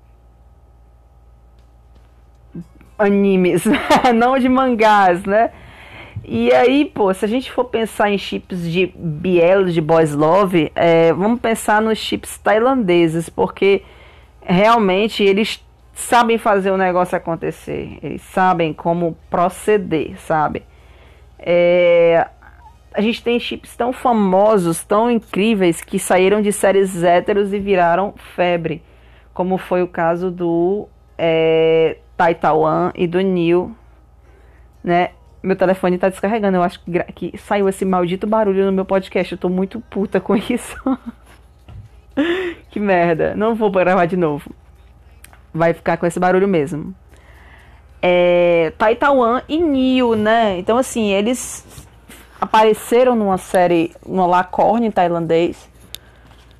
animes, 2.98 3.64
não 4.16 4.38
de 4.38 4.50
mangás, 4.50 5.24
né? 5.24 5.52
E 6.24 6.52
aí, 6.54 6.86
pô, 6.86 7.14
se 7.14 7.24
a 7.24 7.28
gente 7.28 7.52
for 7.52 7.66
pensar 7.66 8.10
em 8.10 8.18
chips 8.18 8.70
de 8.70 8.88
BL, 8.96 9.70
de 9.72 9.80
Boys 9.80 10.14
Love, 10.14 10.72
é, 10.74 11.14
vamos 11.14 11.40
pensar 11.40 11.82
nos 11.82 12.00
chips 12.00 12.38
tailandeses, 12.40 13.30
porque 13.30 13.84
realmente 14.46 15.24
eles 15.24 15.64
sabem 15.94 16.38
fazer 16.38 16.72
o 16.72 16.78
negócio 16.78 17.18
acontecer, 17.18 17.98
eles 18.02 18.22
sabem 18.22 18.74
como 18.74 19.18
proceder, 19.30 20.20
sabe? 20.20 20.64
É, 21.40 22.28
a 22.94 23.02
gente 23.02 23.24
tem 23.24 23.40
chips 23.40 23.76
tão 23.76 23.92
famosos, 23.92 24.84
tão 24.84 25.10
incríveis, 25.10 25.82
que 25.82 26.00
saíram 26.00 26.42
de 26.42 26.52
séries 26.52 27.04
héteros 27.04 27.54
e 27.54 27.60
viraram 27.60 28.14
febre, 28.36 28.82
como 29.34 29.58
foi 29.58 29.82
o 29.82 29.88
caso 29.88 30.32
do 30.32 30.88
é, 31.18 31.98
Taitawan 32.16 32.92
e 32.96 33.08
do 33.08 33.20
Neil, 33.20 33.76
né? 34.84 35.12
Meu 35.42 35.56
telefone 35.56 35.98
tá 35.98 36.10
descarregando. 36.10 36.58
Eu 36.58 36.64
acho 36.64 36.80
que, 36.84 37.04
que 37.14 37.38
saiu 37.38 37.70
esse 37.70 37.86
maldito 37.86 38.26
barulho 38.26 38.66
no 38.66 38.72
meu 38.72 38.84
podcast. 38.84 39.32
Eu 39.32 39.38
tô 39.38 39.48
muito 39.48 39.80
puta 39.80 40.20
com 40.20 40.36
isso. 40.36 40.76
que 42.70 42.80
merda. 42.80 43.36
Não 43.36 43.56
vou 43.56 43.72
gravar 43.72 44.06
de 44.06 44.18
novo. 44.18 44.50
Vai 45.54 45.74
ficar 45.74 45.98
com 45.98 46.06
esse 46.06 46.20
barulho 46.20 46.48
mesmo. 46.48 46.94
É, 48.02 48.72
Taitawan 48.78 49.42
e 49.48 49.58
Neil, 49.58 50.16
né? 50.16 50.60
Então, 50.60 50.78
assim, 50.78 51.12
eles 51.12 51.66
apareceram 52.40 53.16
numa 53.16 53.38
série, 53.38 53.92
no 54.06 54.28
Lacorne 54.28 54.92
tailandês. 54.92 55.70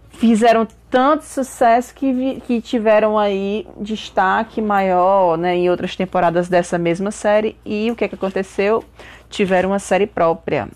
Fizeram 0.10 0.66
tanto 0.90 1.26
sucesso 1.26 1.94
que, 1.94 2.12
vi, 2.14 2.42
que 2.48 2.62
tiveram 2.62 3.18
aí 3.20 3.68
destaque 3.78 4.62
maior 4.62 5.38
né, 5.38 5.56
em 5.56 5.70
outras 5.70 5.96
temporadas 5.96 6.48
dessa 6.48 6.78
mesma 6.78 7.12
série. 7.12 7.58
E 7.66 7.92
o 7.92 7.96
que, 7.96 8.06
é 8.06 8.08
que 8.08 8.16
aconteceu? 8.16 8.84
Tiveram 9.30 9.72
uma 9.72 9.80
série 9.80 10.08
própria. 10.08 10.70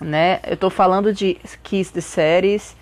Né? 0.00 0.38
Eu 0.46 0.54
estou 0.54 0.70
falando 0.70 1.12
de 1.12 1.38
Kiss 1.64 1.92
the 1.92 2.00
Series, 2.00 2.76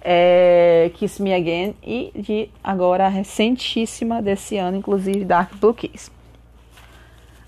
é, 0.00 0.90
Kiss 0.94 1.22
Me 1.22 1.34
Again 1.34 1.74
e 1.82 2.10
de 2.14 2.50
agora 2.62 3.06
a 3.06 3.08
recentíssima 3.08 4.22
desse 4.22 4.56
ano, 4.56 4.76
inclusive 4.76 5.24
Dark 5.24 5.54
Blue 5.56 5.74
Kiss. 5.74 6.10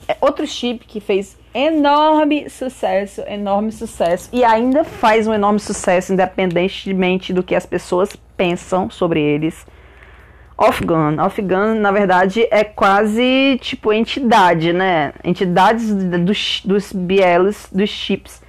É 0.06 0.16
outro 0.20 0.46
chip 0.46 0.84
que 0.86 1.00
fez 1.00 1.36
enorme 1.54 2.48
sucesso, 2.50 3.22
enorme 3.26 3.70
sucesso 3.70 4.28
e 4.32 4.42
ainda 4.42 4.84
faz 4.84 5.26
um 5.26 5.34
enorme 5.34 5.60
sucesso 5.60 6.12
independentemente 6.12 7.32
do 7.32 7.42
que 7.42 7.54
as 7.54 7.66
pessoas 7.66 8.16
pensam 8.36 8.90
sobre 8.90 9.20
eles. 9.20 9.66
Off-Gun. 10.56 11.20
Off-Gun, 11.20 11.74
na 11.80 11.90
verdade, 11.90 12.46
é 12.50 12.62
quase 12.62 13.58
tipo 13.60 13.92
entidade, 13.92 14.72
né? 14.72 15.12
Entidades 15.24 15.92
dos, 15.92 16.62
dos 16.64 16.92
BLs, 16.92 17.68
dos 17.72 17.90
chips, 17.90 18.42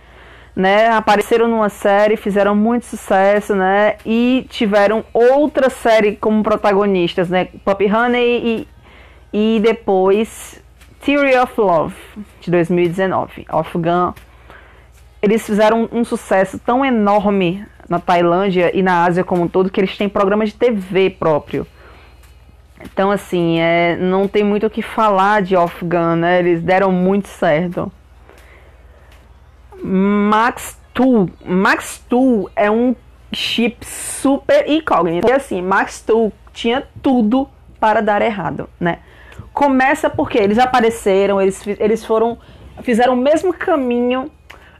né? 0.55 0.89
Apareceram 0.89 1.47
numa 1.47 1.69
série, 1.69 2.15
fizeram 2.15 2.55
muito 2.55 2.85
sucesso, 2.85 3.55
né? 3.55 3.95
E 4.05 4.45
tiveram 4.49 5.03
outra 5.13 5.69
série 5.69 6.15
como 6.15 6.43
protagonistas, 6.43 7.29
né? 7.29 7.47
Pop 7.65 7.83
Honey 7.85 8.67
e, 9.33 9.55
e 9.55 9.59
depois 9.59 10.61
Theory 11.03 11.35
of 11.37 11.59
Love, 11.59 11.95
de 12.39 12.51
2019. 12.51 13.45
Off-Gun. 13.49 14.13
Eles 15.21 15.45
fizeram 15.45 15.89
um, 15.91 16.03
sucesso 16.03 16.59
tão 16.59 16.83
enorme 16.85 17.65
na 17.89 17.99
Tailândia 17.99 18.71
e 18.77 18.83
na 18.83 19.03
Ásia 19.03 19.23
como 19.23 19.43
um 19.43 19.47
todo 19.47 19.69
que 19.69 19.79
eles 19.79 19.97
têm 19.97 20.07
programa 20.07 20.45
de 20.45 20.53
TV 20.53 21.09
próprio. 21.09 21.65
Então, 22.81 23.09
assim, 23.09 23.59
é, 23.59 23.95
não 23.95 24.27
tem 24.27 24.43
muito 24.43 24.67
o 24.67 24.69
que 24.69 24.81
falar 24.81 25.41
de 25.41 25.55
Off-Gun, 25.55 26.17
né? 26.17 26.39
Eles 26.39 26.61
deram 26.61 26.91
muito 26.91 27.27
certo. 27.27 27.91
Max 29.83 30.79
Tool. 30.93 31.29
Max 31.45 32.03
Tool 32.07 32.49
é 32.55 32.71
um 32.71 32.95
chip 33.33 33.85
super 33.85 34.69
incógnito. 34.69 35.27
E 35.27 35.31
assim, 35.31 35.61
Max 35.61 36.01
Tool 36.01 36.31
tinha 36.53 36.83
tudo 37.01 37.49
para 37.79 38.01
dar 38.01 38.21
errado, 38.21 38.69
né? 38.79 38.99
Começa 39.51 40.09
porque 40.09 40.37
eles 40.37 40.57
apareceram, 40.57 41.41
eles, 41.41 41.61
eles 41.67 42.05
foram. 42.05 42.37
fizeram 42.81 43.13
o 43.13 43.17
mesmo 43.17 43.53
caminho 43.53 44.31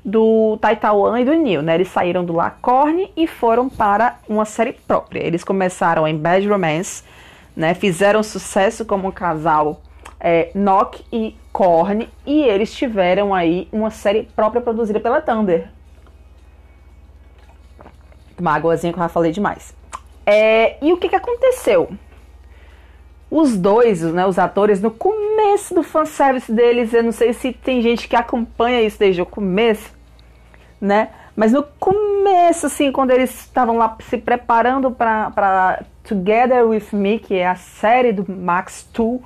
do 0.05 0.57
Taitawan 0.57 1.19
e 1.19 1.25
do 1.25 1.33
Neil, 1.33 1.61
né? 1.61 1.75
Eles 1.75 1.89
saíram 1.89 2.23
do 2.23 2.33
Lacorne 2.33 3.11
e 3.15 3.27
foram 3.27 3.69
para 3.69 4.19
uma 4.27 4.45
série 4.45 4.73
própria. 4.73 5.19
Eles 5.19 5.43
começaram 5.43 6.07
em 6.07 6.17
Bad 6.17 6.47
Romance, 6.47 7.03
né? 7.55 7.73
Fizeram 7.73 8.23
sucesso 8.23 8.85
como 8.85 9.07
um 9.07 9.11
casal 9.11 9.81
é, 10.19 10.49
Nock 10.55 11.03
e 11.11 11.35
Korn 11.53 12.09
e 12.25 12.41
eles 12.41 12.73
tiveram 12.73 13.33
aí 13.33 13.67
uma 13.71 13.91
série 13.91 14.23
própria 14.35 14.59
produzida 14.59 14.99
pela 14.99 15.21
Thunder. 15.21 15.69
Uma 18.37 18.55
águazinha 18.55 18.91
que 18.91 18.97
eu 18.97 19.03
já 19.03 19.07
falei 19.07 19.31
demais. 19.31 19.73
É, 20.25 20.83
e 20.83 20.91
o 20.91 20.97
que, 20.97 21.07
que 21.07 21.15
aconteceu? 21.15 21.91
Os 23.29 23.55
dois, 23.55 24.01
né, 24.01 24.25
os 24.25 24.39
atores, 24.39 24.81
no 24.81 24.89
começo 24.89 25.75
do 25.75 25.83
fanservice 25.83 26.51
deles, 26.51 26.93
eu 26.93 27.03
não 27.03 27.11
sei 27.11 27.33
se 27.33 27.53
tem 27.53 27.81
gente 27.81 28.07
que 28.07 28.15
acompanha 28.15 28.81
isso 28.81 28.97
desde 28.97 29.21
o 29.21 29.25
começo, 29.25 29.93
né? 30.81 31.09
Mas 31.35 31.51
no 31.51 31.63
começo, 31.79 32.65
assim, 32.65 32.91
quando 32.91 33.11
eles 33.11 33.29
estavam 33.31 33.77
lá 33.77 33.95
se 34.07 34.17
preparando 34.17 34.91
para 34.91 35.83
Together 36.03 36.67
With 36.67 36.87
Me, 36.93 37.19
que 37.19 37.35
é 37.35 37.47
a 37.47 37.55
série 37.55 38.11
do 38.11 38.29
Max 38.31 38.87
2, 38.93 39.19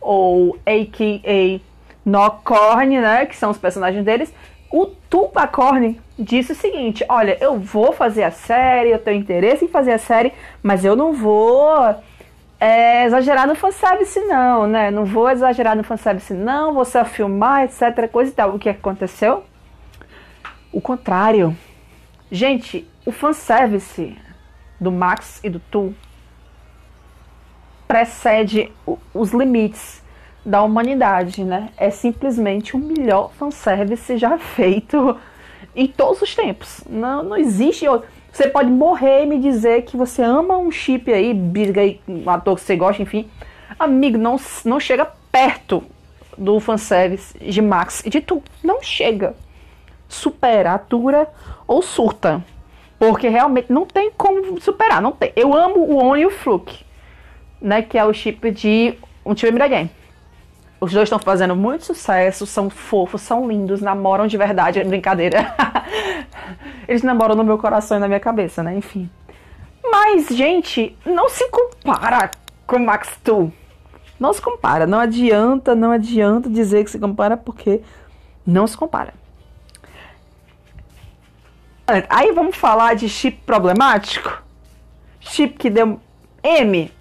ou 0.00 0.58
a.k.a. 0.66 1.73
Nocorn, 2.04 3.00
né, 3.00 3.26
que 3.26 3.36
são 3.36 3.50
os 3.50 3.58
personagens 3.58 4.04
deles, 4.04 4.32
o 4.70 4.86
Tupacorn 4.86 6.00
disse 6.18 6.52
o 6.52 6.54
seguinte: 6.56 7.04
Olha, 7.08 7.38
eu 7.40 7.58
vou 7.58 7.92
fazer 7.92 8.24
a 8.24 8.30
série, 8.30 8.90
eu 8.90 8.98
tenho 8.98 9.20
interesse 9.20 9.64
em 9.64 9.68
fazer 9.68 9.92
a 9.92 9.98
série, 9.98 10.32
mas 10.62 10.84
eu 10.84 10.96
não 10.96 11.12
vou 11.12 11.94
é, 12.58 13.04
exagerar 13.04 13.46
no 13.46 13.54
fanservice, 13.54 14.18
não, 14.20 14.66
né? 14.66 14.90
Não 14.90 15.04
vou 15.04 15.30
exagerar 15.30 15.76
no 15.76 15.84
fanservice, 15.84 16.34
não, 16.34 16.74
vou 16.74 16.84
só 16.84 17.04
filmar, 17.04 17.64
etc, 17.64 18.10
coisa 18.10 18.30
e 18.30 18.34
tal. 18.34 18.54
O 18.54 18.58
que 18.58 18.68
aconteceu? 18.68 19.44
O 20.72 20.80
contrário. 20.80 21.56
Gente, 22.30 22.88
o 23.06 23.12
fanservice 23.12 24.16
do 24.80 24.90
Max 24.90 25.40
e 25.44 25.48
do 25.48 25.60
Tu 25.70 25.94
precede 27.86 28.72
os 29.14 29.30
limites 29.30 30.02
da 30.44 30.62
humanidade, 30.62 31.42
né? 31.42 31.70
É 31.76 31.90
simplesmente 31.90 32.76
o 32.76 32.78
melhor 32.78 33.32
fanservice 33.32 34.16
já 34.18 34.38
feito 34.38 35.16
em 35.74 35.86
todos 35.86 36.20
os 36.22 36.34
tempos. 36.34 36.82
Não, 36.88 37.22
não 37.22 37.36
existe 37.36 37.86
outro. 37.88 38.08
Você 38.32 38.48
pode 38.48 38.70
morrer 38.70 39.22
e 39.22 39.26
me 39.26 39.38
dizer 39.38 39.82
que 39.82 39.96
você 39.96 40.22
ama 40.22 40.56
um 40.56 40.70
chip 40.70 41.12
aí, 41.12 41.32
um 42.08 42.28
ator 42.28 42.56
que 42.56 42.62
você 42.62 42.76
gosta, 42.76 43.02
enfim. 43.02 43.28
Amigo, 43.78 44.18
não, 44.18 44.36
não 44.64 44.80
chega 44.80 45.06
perto 45.30 45.82
do 46.36 46.58
fanservice 46.58 47.38
de 47.38 47.62
Max 47.62 48.02
e 48.04 48.10
de 48.10 48.20
Tu. 48.20 48.42
Não 48.62 48.82
chega 48.82 49.34
supera, 50.08 50.72
atura 50.72 51.28
ou 51.66 51.82
surta. 51.82 52.44
Porque 52.98 53.28
realmente 53.28 53.72
não 53.72 53.84
tem 53.84 54.10
como 54.16 54.60
superar, 54.60 55.02
não 55.02 55.12
tem. 55.12 55.32
Eu 55.34 55.52
amo 55.52 55.80
o 55.80 55.96
On 55.96 56.16
e 56.16 56.24
o 56.24 56.30
Fluke, 56.30 56.84
né, 57.60 57.82
que 57.82 57.98
é 57.98 58.04
o 58.04 58.12
chip 58.12 58.50
de 58.50 58.94
um 59.26 59.34
time 59.34 59.58
Game. 59.68 59.90
Os 60.84 60.92
dois 60.92 61.06
estão 61.06 61.18
fazendo 61.18 61.56
muito 61.56 61.86
sucesso, 61.86 62.46
são 62.46 62.68
fofos, 62.68 63.22
são 63.22 63.48
lindos, 63.48 63.80
namoram 63.80 64.26
de 64.26 64.36
verdade, 64.36 64.78
é 64.78 64.84
brincadeira. 64.84 65.56
Eles 66.86 67.02
namoram 67.02 67.34
no 67.34 67.42
meu 67.42 67.56
coração 67.56 67.96
e 67.96 68.00
na 68.00 68.06
minha 68.06 68.20
cabeça, 68.20 68.62
né? 68.62 68.76
Enfim. 68.76 69.08
Mas, 69.82 70.28
gente, 70.28 70.94
não 71.06 71.30
se 71.30 71.48
compara 71.48 72.30
com 72.66 72.78
Max 72.78 73.08
2. 73.24 73.50
Não 74.20 74.30
se 74.34 74.42
compara. 74.42 74.86
Não 74.86 75.00
adianta, 75.00 75.74
não 75.74 75.90
adianta 75.90 76.50
dizer 76.50 76.84
que 76.84 76.90
se 76.90 76.98
compara, 76.98 77.34
porque 77.34 77.80
não 78.46 78.66
se 78.66 78.76
compara. 78.76 79.14
Aí 82.10 82.30
vamos 82.32 82.56
falar 82.56 82.92
de 82.92 83.08
chip 83.08 83.40
problemático? 83.46 84.42
Chip 85.18 85.56
que 85.56 85.70
deu 85.70 85.98
M. 86.42 86.92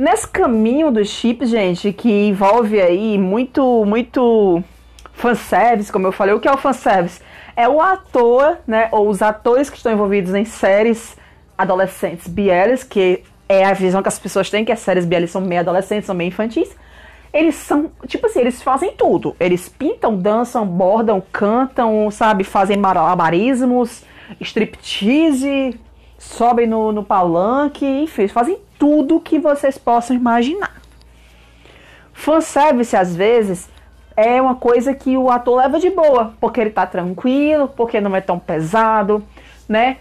Nesse 0.00 0.26
caminho 0.26 0.90
do 0.90 1.04
chip, 1.04 1.44
gente, 1.44 1.92
que 1.92 2.10
envolve 2.10 2.80
aí 2.80 3.18
muito, 3.18 3.84
muito 3.84 4.64
fanservice, 5.12 5.92
como 5.92 6.06
eu 6.06 6.12
falei, 6.12 6.34
o 6.34 6.40
que 6.40 6.48
é 6.48 6.50
o 6.50 6.56
fanservice? 6.56 7.20
É 7.54 7.68
o 7.68 7.82
ator, 7.82 8.56
né, 8.66 8.88
ou 8.92 9.10
os 9.10 9.20
atores 9.20 9.68
que 9.68 9.76
estão 9.76 9.92
envolvidos 9.92 10.34
em 10.34 10.46
séries 10.46 11.18
adolescentes 11.58 12.26
BLs, 12.28 12.82
que 12.82 13.22
é 13.46 13.62
a 13.62 13.74
visão 13.74 14.00
que 14.00 14.08
as 14.08 14.18
pessoas 14.18 14.48
têm, 14.48 14.64
que 14.64 14.72
as 14.72 14.78
séries 14.78 15.04
BLs 15.04 15.32
são 15.32 15.42
meio 15.42 15.60
adolescentes, 15.60 16.06
são 16.06 16.14
meio 16.14 16.28
infantis, 16.28 16.74
eles 17.30 17.56
são, 17.56 17.90
tipo 18.06 18.26
assim, 18.26 18.40
eles 18.40 18.62
fazem 18.62 18.92
tudo. 18.92 19.36
Eles 19.38 19.68
pintam, 19.68 20.16
dançam, 20.16 20.66
bordam, 20.66 21.22
cantam, 21.30 22.10
sabe, 22.10 22.42
fazem 22.42 22.78
malabarismos, 22.78 24.02
striptease, 24.40 25.78
sobem 26.16 26.66
no, 26.66 26.90
no 26.90 27.04
palanque, 27.04 27.84
enfim, 27.84 28.28
fazem 28.28 28.56
tudo 28.80 29.20
que 29.20 29.38
vocês 29.38 29.76
possam 29.76 30.16
imaginar. 30.16 30.80
Fanservice, 32.14 32.96
às 32.96 33.14
vezes, 33.14 33.68
é 34.16 34.40
uma 34.40 34.54
coisa 34.54 34.94
que 34.94 35.16
o 35.16 35.30
ator 35.30 35.58
leva 35.58 35.78
de 35.78 35.90
boa, 35.90 36.34
porque 36.40 36.60
ele 36.60 36.70
tá 36.70 36.86
tranquilo, 36.86 37.68
porque 37.68 38.00
não 38.00 38.16
é 38.16 38.22
tão 38.22 38.38
pesado, 38.38 39.22
né? 39.68 39.98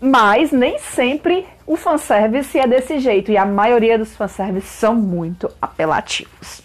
Mas 0.00 0.52
nem 0.52 0.78
sempre 0.78 1.46
o 1.66 1.76
fanservice 1.76 2.58
é 2.58 2.66
desse 2.66 3.00
jeito, 3.00 3.32
e 3.32 3.36
a 3.36 3.44
maioria 3.44 3.98
dos 3.98 4.16
fanservices 4.16 4.70
são 4.70 4.94
muito 4.94 5.50
apelativos. 5.60 6.62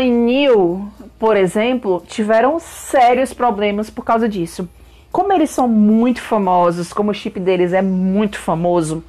E 0.00 0.10
Neil, 0.10 0.90
por 1.18 1.36
exemplo, 1.36 2.02
tiveram 2.06 2.58
sérios 2.58 3.32
problemas 3.32 3.88
por 3.88 4.04
causa 4.04 4.28
disso. 4.28 4.68
Como 5.12 5.32
eles 5.32 5.50
são 5.50 5.68
muito 5.68 6.22
famosos, 6.22 6.92
como 6.92 7.10
o 7.10 7.14
chip 7.14 7.38
deles 7.38 7.74
é 7.74 7.82
muito 7.82 8.38
famoso, 8.38 9.04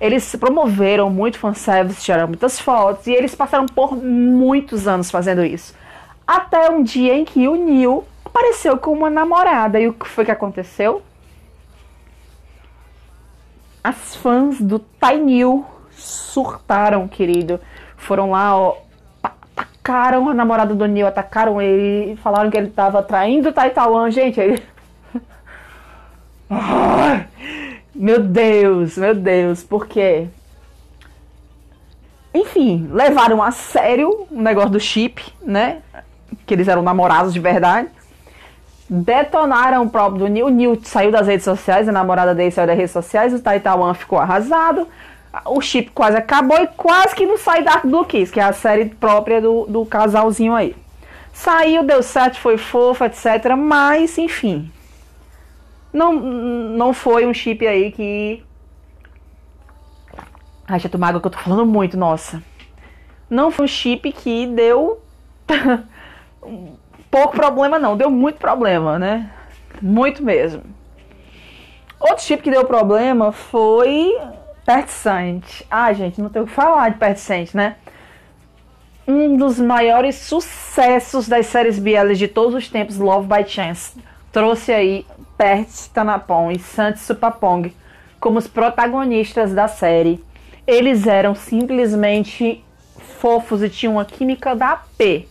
eles 0.00 0.34
promoveram 0.36 1.10
muito 1.10 1.38
fanservice, 1.38 2.00
tiraram 2.00 2.28
muitas 2.28 2.60
fotos 2.60 3.08
e 3.08 3.12
eles 3.12 3.34
passaram 3.34 3.66
por 3.66 3.96
muitos 3.96 4.86
anos 4.86 5.10
fazendo 5.10 5.44
isso. 5.44 5.74
Até 6.24 6.70
um 6.70 6.82
dia 6.82 7.14
em 7.14 7.24
que 7.24 7.48
o 7.48 7.56
Neil 7.56 8.04
apareceu 8.24 8.78
com 8.78 8.92
uma 8.92 9.10
namorada. 9.10 9.80
E 9.80 9.88
o 9.88 9.92
que 9.92 10.06
foi 10.06 10.24
que 10.24 10.30
aconteceu? 10.30 11.02
As 13.82 14.14
fãs 14.14 14.60
do 14.60 14.78
Tainil 14.78 15.66
surtaram, 15.90 17.08
querido. 17.08 17.58
Foram 17.96 18.30
lá, 18.30 18.56
ó, 18.56 18.76
atacaram 19.22 20.28
a 20.28 20.34
namorada 20.34 20.74
do 20.74 20.86
Neil, 20.86 21.06
atacaram 21.06 21.60
ele, 21.60 22.14
falaram 22.16 22.50
que 22.50 22.56
ele 22.56 22.68
tava 22.68 23.02
traindo 23.02 23.48
o 23.48 23.52
Taitawan, 23.52 24.10
gente. 24.10 24.40
Aí... 26.50 27.26
meu 27.94 28.22
Deus, 28.22 28.96
meu 28.96 29.14
Deus, 29.14 29.62
por 29.62 29.86
quê? 29.86 30.28
Enfim, 32.32 32.88
levaram 32.92 33.42
a 33.42 33.50
sério 33.50 34.26
o 34.30 34.40
negócio 34.40 34.70
do 34.70 34.80
chip, 34.80 35.24
né? 35.42 35.78
Que 36.46 36.54
eles 36.54 36.68
eram 36.68 36.82
namorados 36.82 37.32
de 37.32 37.40
verdade 37.40 37.88
detonaram 38.88 39.82
o 39.82 39.90
próprio 39.90 40.20
do 40.20 40.28
Neil. 40.28 40.46
O 40.46 40.50
Neil 40.50 40.80
saiu 40.82 41.10
das 41.10 41.26
redes 41.26 41.44
sociais, 41.44 41.88
a 41.88 41.92
namorada 41.92 42.34
dele 42.34 42.50
saiu 42.50 42.66
das 42.66 42.76
redes 42.76 42.92
sociais, 42.92 43.34
o 43.34 43.40
Taitawan 43.40 43.94
ficou 43.94 44.18
arrasado. 44.18 44.88
O 45.44 45.60
chip 45.60 45.90
quase 45.90 46.16
acabou 46.16 46.58
e 46.58 46.66
quase 46.68 47.14
que 47.14 47.26
não 47.26 47.36
sai 47.36 47.62
Dark 47.62 47.84
Blue 47.84 48.04
Kiss, 48.04 48.32
que 48.32 48.40
é 48.40 48.44
a 48.44 48.52
série 48.52 48.86
própria 48.86 49.40
do, 49.40 49.66
do 49.66 49.84
casalzinho 49.84 50.54
aí. 50.54 50.74
Saiu, 51.32 51.84
deu 51.84 52.02
certo, 52.02 52.38
foi 52.38 52.56
fofo, 52.56 53.04
etc. 53.04 53.54
Mas, 53.56 54.16
enfim. 54.16 54.70
Não, 55.92 56.12
não 56.12 56.92
foi 56.92 57.26
um 57.26 57.34
chip 57.34 57.66
aí 57.66 57.90
que. 57.92 58.44
Ai, 60.66 60.78
já 60.78 60.88
tomar 60.88 61.08
água 61.08 61.20
que 61.20 61.26
eu 61.26 61.30
tô 61.30 61.38
falando 61.38 61.64
muito, 61.64 61.96
nossa. 61.96 62.42
Não 63.30 63.50
foi 63.50 63.64
um 63.64 63.68
chip 63.68 64.12
que 64.12 64.46
deu. 64.46 65.02
pouco 67.10 67.36
problema 67.36 67.78
não, 67.78 67.96
deu 67.96 68.10
muito 68.10 68.38
problema, 68.38 68.98
né? 68.98 69.30
Muito 69.80 70.22
mesmo. 70.22 70.62
Outro 71.98 72.24
tipo 72.24 72.42
que 72.42 72.50
deu 72.50 72.64
problema 72.64 73.32
foi 73.32 74.16
Pertsante. 74.64 75.66
Ah, 75.70 75.92
gente, 75.92 76.20
não 76.20 76.28
tenho 76.28 76.44
o 76.44 76.48
que 76.48 76.54
falar 76.54 76.90
de 76.90 76.98
Pertsante, 76.98 77.56
né? 77.56 77.76
Um 79.06 79.36
dos 79.36 79.58
maiores 79.58 80.16
sucessos 80.16 81.26
das 81.26 81.46
séries 81.46 81.78
BL 81.78 82.12
de 82.14 82.28
todos 82.28 82.54
os 82.54 82.68
tempos, 82.68 82.98
Love 82.98 83.26
by 83.26 83.48
Chance, 83.48 83.98
trouxe 84.32 84.72
aí 84.72 85.06
Pert 85.36 85.68
Tanapon 85.92 86.50
e 86.50 86.58
Santi 86.58 87.00
Supapong 87.00 87.74
como 88.20 88.38
os 88.38 88.46
protagonistas 88.46 89.52
da 89.52 89.68
série. 89.68 90.22
Eles 90.66 91.06
eram 91.06 91.34
simplesmente 91.34 92.64
fofos 93.20 93.62
e 93.62 93.68
tinham 93.68 93.94
uma 93.94 94.04
química 94.04 94.54
da 94.54 94.76
P 94.96 95.26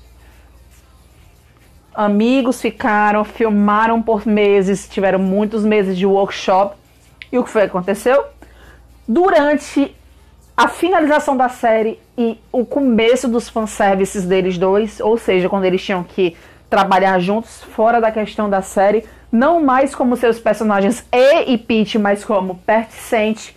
amigos 1.97 2.61
ficaram, 2.61 3.25
filmaram 3.25 3.99
por 4.03 4.27
meses, 4.27 4.87
tiveram 4.87 5.17
muitos 5.17 5.65
meses 5.65 5.97
de 5.97 6.05
workshop. 6.05 6.75
E 7.31 7.39
o 7.39 7.43
que 7.43 7.49
foi 7.49 7.63
que 7.63 7.69
aconteceu? 7.69 8.23
Durante 9.07 9.95
a 10.55 10.67
finalização 10.67 11.35
da 11.35 11.49
série 11.49 11.99
e 12.15 12.37
o 12.51 12.63
começo 12.63 13.27
dos 13.27 13.49
fanservices 13.49 14.25
deles 14.25 14.59
dois, 14.59 14.99
ou 14.99 15.17
seja, 15.17 15.49
quando 15.49 15.65
eles 15.65 15.83
tinham 15.83 16.03
que 16.03 16.37
trabalhar 16.69 17.19
juntos 17.19 17.63
fora 17.63 18.01
da 18.01 18.11
questão 18.11 18.49
da 18.49 18.61
série, 18.61 19.05
não 19.31 19.63
mais 19.63 19.93
como 19.95 20.15
seus 20.15 20.39
personagens 20.39 21.05
E 21.11 21.53
e 21.53 21.57
Pete, 21.57 21.97
mas 21.97 22.23
como 22.23 22.55
pertencente, 22.55 23.55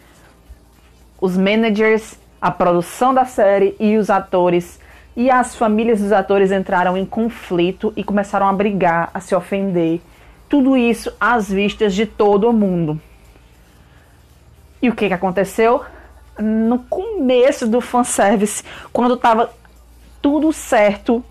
os 1.21 1.37
managers 1.37 2.19
a 2.41 2.51
produção 2.51 3.13
da 3.13 3.25
série 3.25 3.77
e 3.79 3.97
os 3.99 4.09
atores 4.09 4.81
e 5.15 5.31
as 5.31 5.55
famílias 5.55 6.01
dos 6.01 6.13
atores 6.13 6.51
entraram 6.51 6.97
em 6.97 7.05
conflito 7.05 7.93
e 7.97 8.03
começaram 8.03 8.49
a 8.49 8.53
brigar, 8.53 9.11
a 9.13 9.21
se 9.21 9.35
ofender. 9.35 10.01
Tudo 10.49 10.77
isso 10.77 11.13
às 11.21 11.51
vistas 11.51 11.95
de 11.95 12.07
todo 12.07 12.53
mundo. 12.53 12.99
E 14.81 14.89
o 14.89 14.95
que, 14.95 15.09
que 15.09 15.15
aconteceu? 15.15 15.85
No 16.39 16.79
começo 16.79 17.67
do 17.67 17.81
fanservice, 17.81 18.65
quando 18.93 19.15
estava 19.15 19.51
tudo 20.23 20.53
certo, 20.53 21.23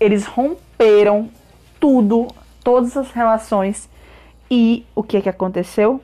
eles 0.00 0.26
romperam 0.26 0.63
tudo, 1.80 2.28
todas 2.62 2.96
as 2.96 3.10
relações. 3.10 3.88
E 4.50 4.86
o 4.94 5.02
que, 5.02 5.20
que 5.20 5.28
aconteceu? 5.28 6.00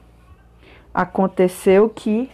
Aconteceu 0.92 1.88
que 1.88 2.30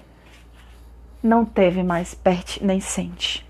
não 1.22 1.44
teve 1.44 1.82
mais 1.82 2.14
Pet 2.14 2.64
nem 2.64 2.80
Sente. 2.80 3.46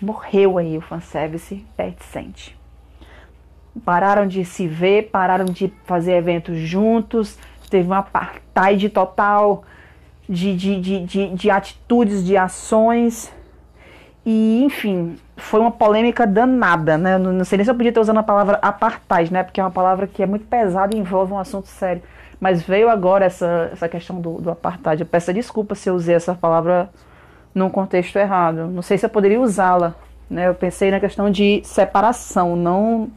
Morreu 0.00 0.58
aí 0.58 0.76
o 0.76 0.80
fanservice 0.80 1.64
Pet 1.76 2.02
Sente. 2.04 2.58
Pararam 3.84 4.26
de 4.26 4.44
se 4.44 4.66
ver, 4.66 5.10
pararam 5.10 5.44
de 5.44 5.72
fazer 5.84 6.14
eventos 6.14 6.58
juntos, 6.58 7.38
teve 7.70 7.88
um 7.88 7.94
apartheid 7.94 8.88
total 8.88 9.64
de, 10.28 10.56
de, 10.56 10.80
de, 10.80 11.04
de, 11.04 11.34
de 11.34 11.50
atitudes, 11.50 12.24
de 12.24 12.36
ações. 12.36 13.32
E, 14.24 14.62
enfim, 14.64 15.16
foi 15.40 15.60
uma 15.60 15.70
polêmica 15.70 16.26
danada, 16.26 16.96
né? 16.96 17.18
Não, 17.18 17.44
sei 17.44 17.58
nem 17.58 17.64
se 17.64 17.70
eu 17.70 17.74
podia 17.74 17.90
estar 17.90 18.00
usando 18.00 18.18
a 18.18 18.22
palavra 18.22 18.58
apartheid, 18.62 19.32
né? 19.32 19.42
Porque 19.42 19.60
é 19.60 19.64
uma 19.64 19.70
palavra 19.70 20.06
que 20.06 20.22
é 20.22 20.26
muito 20.26 20.46
pesada 20.46 20.94
e 20.94 20.98
envolve 20.98 21.32
um 21.32 21.38
assunto 21.38 21.66
sério. 21.66 22.02
Mas 22.38 22.62
veio 22.62 22.88
agora 22.88 23.24
essa, 23.24 23.70
essa 23.72 23.88
questão 23.88 24.20
do, 24.20 24.40
do 24.40 24.50
apartheid. 24.50 25.02
Eu 25.02 25.06
peço 25.06 25.32
desculpa 25.32 25.74
se 25.74 25.90
eu 25.90 25.94
usei 25.94 26.14
essa 26.14 26.34
palavra 26.34 26.88
num 27.54 27.68
contexto 27.68 28.16
errado. 28.16 28.66
Não 28.68 28.82
sei 28.82 28.96
se 28.96 29.04
eu 29.04 29.10
poderia 29.10 29.40
usá-la. 29.40 29.94
Né? 30.28 30.48
Eu 30.48 30.54
pensei 30.54 30.90
na 30.90 31.00
questão 31.00 31.30
de 31.30 31.60
separação, 31.64 32.56
não. 32.56 33.10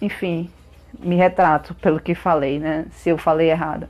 Enfim, 0.00 0.50
me 0.98 1.16
retrato 1.16 1.74
pelo 1.74 2.00
que 2.00 2.14
falei, 2.14 2.58
né? 2.58 2.86
Se 2.90 3.10
eu 3.10 3.18
falei 3.18 3.50
errado. 3.50 3.88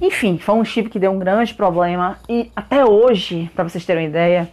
Enfim, 0.00 0.38
foi 0.38 0.54
um 0.54 0.64
chip 0.64 0.88
que 0.88 0.98
deu 0.98 1.10
um 1.10 1.18
grande 1.18 1.52
problema. 1.52 2.16
E 2.28 2.50
até 2.56 2.84
hoje, 2.84 3.50
para 3.54 3.64
vocês 3.64 3.84
terem 3.84 4.04
uma 4.04 4.08
ideia, 4.08 4.48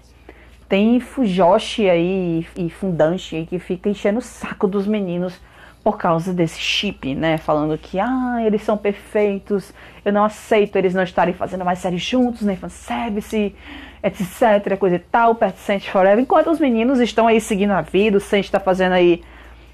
tem 0.67 0.99
Fujoshi 0.99 1.89
aí 1.89 2.45
e 2.55 2.69
Fundanshi 2.69 3.37
aí 3.37 3.45
que 3.45 3.59
fica 3.59 3.89
enchendo 3.89 4.19
o 4.19 4.21
saco 4.21 4.67
dos 4.67 4.85
meninos 4.85 5.39
por 5.83 5.97
causa 5.97 6.33
desse 6.33 6.59
chip, 6.59 7.15
né? 7.15 7.37
Falando 7.37 7.77
que, 7.77 7.97
ah, 7.97 8.39
eles 8.45 8.61
são 8.61 8.77
perfeitos, 8.77 9.73
eu 10.03 10.11
não 10.11 10.25
aceito 10.25 10.75
eles 10.75 10.93
não 10.93 11.03
estarem 11.03 11.33
fazendo 11.33 11.63
mais 11.63 11.79
séries 11.79 12.01
juntos, 12.01 12.41
nem 12.41 12.57
fanservice, 12.57 13.55
etc, 14.03 14.77
coisa 14.77 14.97
e 14.97 14.99
tal, 14.99 15.35
Pet 15.35 15.57
Saint 15.57 15.87
Forever. 15.87 16.19
Enquanto 16.19 16.49
os 16.49 16.59
meninos 16.59 16.99
estão 16.99 17.27
aí 17.27 17.39
seguindo 17.39 17.71
a 17.71 17.81
vida, 17.81 18.17
o 18.17 18.19
Saint 18.19 18.43
está 18.43 18.59
fazendo 18.59 18.93
aí 18.93 19.23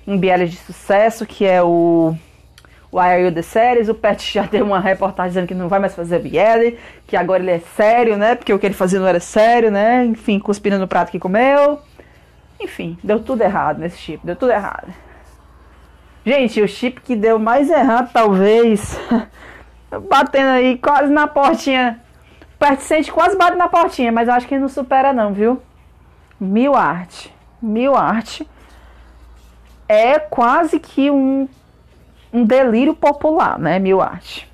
um 0.07 0.17
BL 0.17 0.45
de 0.45 0.57
sucesso, 0.57 1.25
que 1.25 1.45
é 1.45 1.63
o 1.63 2.15
Why 2.93 3.07
Are 3.07 3.23
You 3.23 3.31
The 3.31 3.41
Series, 3.41 3.89
o 3.89 3.95
Pet 3.95 4.31
já 4.31 4.43
deu 4.45 4.63
uma 4.63 4.79
reportagem 4.79 5.29
dizendo 5.29 5.47
que 5.47 5.55
não 5.55 5.67
vai 5.67 5.79
mais 5.79 5.95
fazer 5.95 6.19
BL, 6.19 6.77
que 7.07 7.17
agora 7.17 7.41
ele 7.41 7.51
é 7.51 7.59
sério, 7.59 8.15
né? 8.17 8.35
Porque 8.35 8.53
o 8.53 8.59
que 8.59 8.67
ele 8.67 8.75
fazia 8.75 8.99
não 8.99 9.07
era 9.07 9.19
sério, 9.19 9.71
né? 9.71 10.05
Enfim, 10.05 10.37
cuspindo 10.37 10.77
no 10.77 10.87
prato 10.87 11.11
que 11.11 11.17
comeu. 11.17 11.79
Enfim, 12.61 12.95
deu 13.03 13.19
tudo 13.19 13.41
errado 13.41 13.79
nesse 13.79 13.97
chip, 13.97 14.23
deu 14.23 14.35
tudo 14.35 14.51
errado. 14.51 14.93
Gente, 16.23 16.61
o 16.61 16.67
chip 16.67 17.01
que 17.01 17.15
deu 17.15 17.39
mais 17.39 17.69
errado, 17.69 18.11
talvez. 18.13 18.97
Batendo 20.07 20.49
aí 20.49 20.77
quase 20.77 21.11
na 21.11 21.27
portinha. 21.27 21.99
Perticente 22.59 23.11
quase 23.11 23.35
bate 23.35 23.57
na 23.57 23.67
portinha, 23.67 24.11
mas 24.11 24.27
eu 24.27 24.35
acho 24.35 24.47
que 24.47 24.57
não 24.57 24.69
supera, 24.69 25.11
não, 25.11 25.33
viu? 25.33 25.61
Mil 26.39 26.75
arte. 26.75 27.33
Mil 27.59 27.95
arte. 27.95 28.47
É 29.89 30.17
quase 30.17 30.79
que 30.79 31.11
um, 31.11 31.47
um 32.33 32.43
delírio 32.43 32.95
popular, 32.95 33.59
né? 33.59 33.79
Mil 33.79 34.01
arte. 34.01 34.51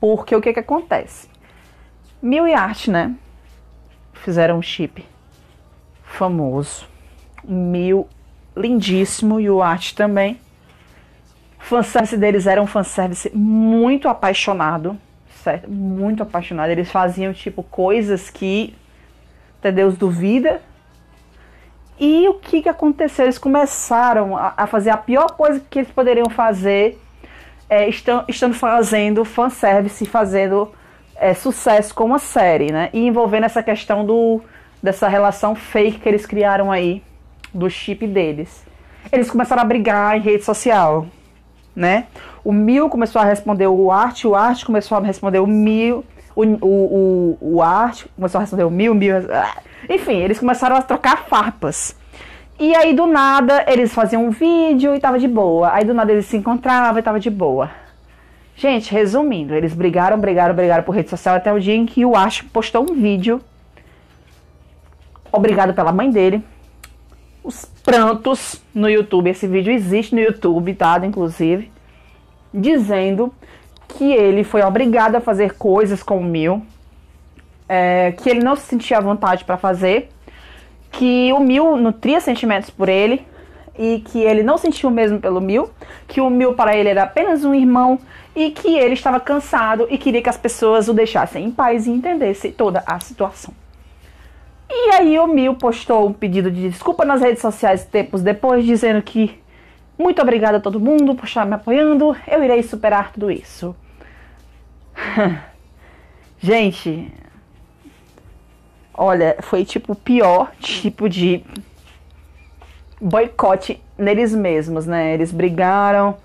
Porque 0.00 0.34
o 0.34 0.40
que 0.40 0.52
que 0.52 0.60
acontece? 0.60 1.28
Mil 2.20 2.46
e 2.46 2.52
arte, 2.52 2.90
né? 2.90 3.14
Fizeram 4.12 4.58
um 4.58 4.62
chip 4.62 5.06
famoso. 6.02 6.86
Mil 7.44 8.08
lindíssimo 8.56 9.40
e 9.40 9.48
o 9.48 9.62
arte 9.62 9.94
também 9.94 10.38
fanservice 11.60 12.16
deles 12.16 12.46
era 12.46 12.60
um 12.60 12.66
fanservice 12.66 13.30
muito 13.32 14.08
apaixonado, 14.08 14.98
certo? 15.44 15.70
Muito 15.70 16.22
apaixonado. 16.22 16.70
Eles 16.70 16.90
faziam, 16.90 17.32
tipo, 17.32 17.62
coisas 17.62 18.30
que 18.30 18.74
até 19.58 19.70
Deus 19.70 19.96
duvida. 19.96 20.60
E 22.00 22.28
o 22.28 22.34
que, 22.34 22.62
que 22.62 22.68
aconteceu? 22.68 23.26
Eles 23.26 23.38
começaram 23.38 24.36
a, 24.36 24.54
a 24.56 24.66
fazer 24.66 24.90
a 24.90 24.96
pior 24.96 25.32
coisa 25.32 25.60
que 25.68 25.80
eles 25.80 25.90
poderiam 25.90 26.30
fazer, 26.30 26.98
é, 27.68 27.88
estando 27.88 28.54
fazendo 28.54 29.24
fanservice, 29.24 30.06
fazendo 30.06 30.72
é, 31.14 31.34
sucesso 31.34 31.94
com 31.94 32.06
uma 32.06 32.18
série, 32.18 32.72
né? 32.72 32.88
E 32.92 33.06
envolvendo 33.06 33.44
essa 33.44 33.62
questão 33.62 34.04
do, 34.04 34.40
dessa 34.82 35.08
relação 35.08 35.54
fake 35.54 36.00
que 36.00 36.08
eles 36.08 36.24
criaram 36.24 36.72
aí, 36.72 37.02
do 37.52 37.68
chip 37.68 38.06
deles. 38.06 38.64
Eles 39.12 39.30
começaram 39.30 39.62
a 39.62 39.64
brigar 39.64 40.16
em 40.16 40.20
rede 40.20 40.42
social 40.44 41.06
né? 41.74 42.06
O 42.44 42.52
Mil 42.52 42.88
começou 42.88 43.20
a 43.20 43.24
responder 43.24 43.66
o 43.66 43.90
Arte, 43.90 44.26
o 44.26 44.34
Arte 44.34 44.64
começou 44.64 44.98
a 44.98 45.00
responder 45.00 45.38
o 45.38 45.46
Mil, 45.46 46.04
o, 46.34 46.44
o, 46.44 47.36
o, 47.40 47.54
o 47.56 47.62
Arte 47.62 48.06
começou 48.16 48.38
a 48.38 48.42
responder 48.42 48.64
o 48.64 48.70
Mil, 48.70 48.92
o 48.92 48.94
Mil. 48.94 49.16
Ah, 49.32 49.56
enfim, 49.88 50.16
eles 50.16 50.38
começaram 50.38 50.76
a 50.76 50.82
trocar 50.82 51.24
farpas. 51.24 51.96
E 52.58 52.74
aí, 52.74 52.92
do 52.92 53.06
nada, 53.06 53.64
eles 53.66 53.94
faziam 53.94 54.26
um 54.26 54.30
vídeo 54.30 54.94
e 54.94 55.00
tava 55.00 55.18
de 55.18 55.26
boa. 55.26 55.72
Aí, 55.72 55.84
do 55.84 55.94
nada, 55.94 56.12
eles 56.12 56.26
se 56.26 56.36
encontravam 56.36 56.98
e 56.98 57.02
tava 57.02 57.18
de 57.18 57.30
boa. 57.30 57.70
Gente, 58.54 58.92
resumindo, 58.92 59.54
eles 59.54 59.72
brigaram, 59.72 60.18
brigaram, 60.18 60.54
brigaram 60.54 60.84
por 60.84 60.94
rede 60.94 61.08
social 61.08 61.36
até 61.36 61.50
o 61.50 61.58
dia 61.58 61.74
em 61.74 61.86
que 61.86 62.04
o 62.04 62.14
Arte 62.14 62.44
postou 62.44 62.82
um 62.82 62.94
vídeo. 62.94 63.40
Obrigado 65.32 65.72
pela 65.72 65.92
mãe 65.92 66.10
dele, 66.10 66.44
os 67.42 67.64
prantos 67.64 68.60
no 68.74 68.90
YouTube. 68.90 69.30
Esse 69.30 69.46
vídeo 69.46 69.72
existe 69.72 70.14
no 70.14 70.20
YouTube, 70.20 70.74
tá? 70.74 71.00
Inclusive, 71.02 71.72
dizendo 72.52 73.32
que 73.88 74.12
ele 74.12 74.44
foi 74.44 74.62
obrigado 74.62 75.16
a 75.16 75.20
fazer 75.20 75.54
coisas 75.54 76.02
com 76.02 76.18
o 76.18 76.24
Mil, 76.24 76.62
é, 77.72 78.10
que 78.16 78.28
ele 78.28 78.40
não 78.40 78.56
se 78.56 78.62
sentia 78.62 78.98
à 78.98 79.00
vontade 79.00 79.44
para 79.44 79.56
fazer, 79.56 80.08
que 80.90 81.32
o 81.32 81.38
Mil 81.38 81.76
nutria 81.76 82.20
sentimentos 82.20 82.68
por 82.68 82.88
ele 82.88 83.24
e 83.78 84.00
que 84.00 84.18
ele 84.18 84.42
não 84.42 84.58
sentia 84.58 84.88
o 84.88 84.92
mesmo 84.92 85.20
pelo 85.20 85.40
Mil, 85.40 85.70
que 86.08 86.20
o 86.20 86.28
Mil 86.28 86.54
para 86.54 86.76
ele 86.76 86.88
era 86.88 87.04
apenas 87.04 87.44
um 87.44 87.54
irmão 87.54 88.00
e 88.34 88.50
que 88.50 88.76
ele 88.76 88.94
estava 88.94 89.20
cansado 89.20 89.86
e 89.88 89.96
queria 89.96 90.20
que 90.20 90.28
as 90.28 90.36
pessoas 90.36 90.88
o 90.88 90.92
deixassem 90.92 91.44
em 91.44 91.50
paz 91.52 91.86
e 91.86 91.92
entendessem 91.92 92.50
toda 92.50 92.82
a 92.84 92.98
situação. 92.98 93.54
E 94.68 94.90
aí 94.94 95.16
o 95.20 95.28
Mil 95.28 95.54
postou 95.54 96.08
um 96.08 96.12
pedido 96.12 96.50
de 96.50 96.68
desculpa 96.68 97.04
nas 97.04 97.20
redes 97.20 97.40
sociais 97.40 97.84
tempos 97.84 98.20
depois, 98.20 98.66
dizendo 98.66 99.00
que 99.00 99.40
muito 99.96 100.20
obrigada 100.20 100.56
a 100.56 100.60
todo 100.60 100.80
mundo 100.80 101.14
por 101.14 101.26
estar 101.26 101.46
me 101.46 101.54
apoiando, 101.54 102.16
eu 102.26 102.42
irei 102.42 102.64
superar 102.64 103.12
tudo 103.12 103.30
isso. 103.30 103.76
Gente, 106.42 107.12
olha, 108.94 109.36
foi 109.40 109.64
tipo 109.64 109.92
o 109.92 109.96
pior 109.96 110.52
tipo 110.60 111.08
de 111.08 111.44
boicote 113.00 113.82
neles 113.96 114.34
mesmos, 114.34 114.86
né? 114.86 115.14
Eles 115.14 115.32
brigaram 115.32 116.16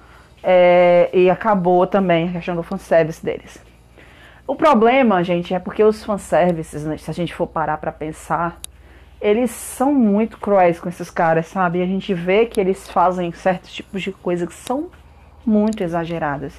é, 0.44 1.10
e 1.14 1.30
acabou 1.30 1.88
também 1.88 2.30
a 2.30 2.32
questão 2.34 2.56
do 2.56 2.64
fanservice 2.64 3.24
deles. 3.24 3.58
O 4.48 4.56
problema, 4.56 5.24
gente, 5.24 5.54
é 5.54 5.60
porque 5.60 5.84
os 5.84 6.04
fanservices, 6.04 6.84
né, 6.84 6.98
se 6.98 7.10
a 7.10 7.14
gente 7.14 7.34
for 7.34 7.48
parar 7.48 7.78
para 7.78 7.92
pensar, 7.92 8.60
eles 9.20 9.50
são 9.50 9.92
muito 9.92 10.38
cruéis 10.38 10.80
com 10.80 10.88
esses 10.88 11.10
caras, 11.10 11.48
sabe? 11.48 11.80
E 11.80 11.82
a 11.82 11.86
gente 11.88 12.14
vê 12.14 12.46
que 12.46 12.62
eles 12.62 12.88
fazem 12.88 13.32
certos 13.32 13.74
tipos 13.74 14.04
de 14.04 14.12
coisas 14.12 14.48
que 14.48 14.54
são 14.54 14.92
muito 15.44 15.82
exageradas. 15.82 16.54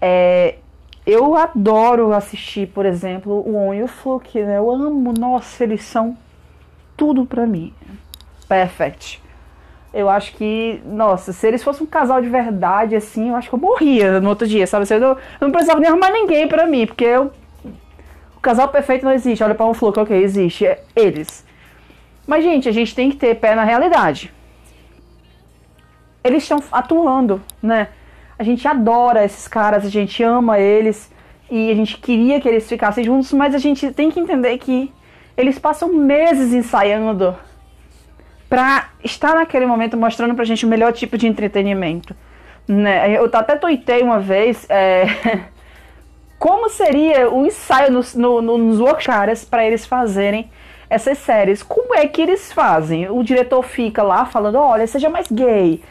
É, 0.00 0.56
eu 1.06 1.36
adoro 1.36 2.12
assistir, 2.12 2.68
por 2.68 2.86
exemplo, 2.86 3.32
o 3.32 3.56
On 3.56 3.74
e 3.74 3.82
o 3.82 3.88
Fluke, 3.88 4.42
né? 4.42 4.58
Eu 4.58 4.70
amo, 4.70 5.12
nossa, 5.12 5.64
eles 5.64 5.82
são 5.82 6.16
tudo 6.96 7.24
pra 7.26 7.46
mim. 7.46 7.72
Perfect 8.48 9.20
eu 9.92 10.08
acho 10.08 10.32
que, 10.34 10.80
nossa, 10.84 11.32
se 11.32 11.46
eles 11.46 11.62
fossem 11.62 11.84
um 11.84 11.90
casal 11.90 12.22
de 12.22 12.28
verdade, 12.28 12.94
assim, 12.94 13.30
eu 13.30 13.36
acho 13.36 13.48
que 13.48 13.54
eu 13.54 13.58
morria 13.58 14.20
no 14.20 14.28
outro 14.28 14.46
dia, 14.46 14.66
sabe? 14.66 14.86
Eu 14.88 15.00
não, 15.00 15.08
eu 15.08 15.18
não 15.40 15.50
precisava 15.50 15.80
nem 15.80 15.88
arrumar 15.88 16.10
ninguém 16.10 16.46
pra 16.46 16.66
mim, 16.66 16.86
porque 16.86 17.04
eu, 17.04 17.32
o 18.36 18.40
casal 18.40 18.68
perfeito 18.68 19.04
não 19.04 19.12
existe. 19.12 19.42
Olha 19.42 19.54
pra 19.54 19.66
um 19.66 19.74
fluxo, 19.74 20.00
ok, 20.00 20.16
existe, 20.16 20.64
é 20.64 20.82
eles. 20.94 21.44
Mas, 22.26 22.44
gente, 22.44 22.68
a 22.68 22.72
gente 22.72 22.94
tem 22.94 23.10
que 23.10 23.16
ter 23.16 23.34
pé 23.34 23.54
na 23.56 23.64
realidade. 23.64 24.32
Eles 26.22 26.44
estão 26.44 26.62
atuando, 26.70 27.42
né? 27.60 27.88
A 28.40 28.42
gente 28.42 28.66
adora 28.66 29.22
esses 29.22 29.46
caras, 29.46 29.84
a 29.84 29.90
gente 29.90 30.22
ama 30.22 30.58
eles. 30.58 31.12
e 31.50 31.70
a 31.70 31.74
gente 31.74 31.98
queria 31.98 32.40
que 32.40 32.48
eles 32.48 32.66
ficassem 32.66 33.04
juntos, 33.04 33.30
mas 33.34 33.54
a 33.54 33.58
gente 33.58 33.92
tem 33.92 34.10
que 34.10 34.18
entender 34.18 34.56
que 34.56 34.90
eles 35.36 35.58
passam 35.58 35.92
meses 35.92 36.54
ensaiando 36.54 37.36
pra 38.48 38.88
estar 39.04 39.34
naquele 39.34 39.66
momento 39.66 39.94
mostrando 39.94 40.34
pra 40.34 40.46
gente 40.46 40.64
o 40.64 40.68
melhor 40.70 40.90
tipo 40.90 41.18
de 41.18 41.26
entretenimento. 41.26 42.16
Né? 42.66 43.14
Eu 43.14 43.28
até 43.30 43.56
tuitei 43.56 44.02
uma 44.02 44.18
vez 44.18 44.64
é, 44.70 45.04
como 46.38 46.70
seria 46.70 47.28
o 47.30 47.44
ensaio 47.44 47.92
nos, 47.92 48.14
no, 48.14 48.40
nos 48.40 48.80
workshops 48.80 49.44
para 49.44 49.66
eles 49.66 49.84
fazerem 49.84 50.50
essas 50.88 51.18
séries. 51.18 51.62
Como 51.62 51.94
é 51.94 52.08
que 52.08 52.22
eles 52.22 52.50
fazem? 52.54 53.06
O 53.10 53.22
diretor 53.22 53.62
fica 53.62 54.02
lá 54.02 54.24
falando: 54.24 54.56
olha, 54.56 54.86
seja 54.86 55.10
mais 55.10 55.30
gay, 55.30 55.82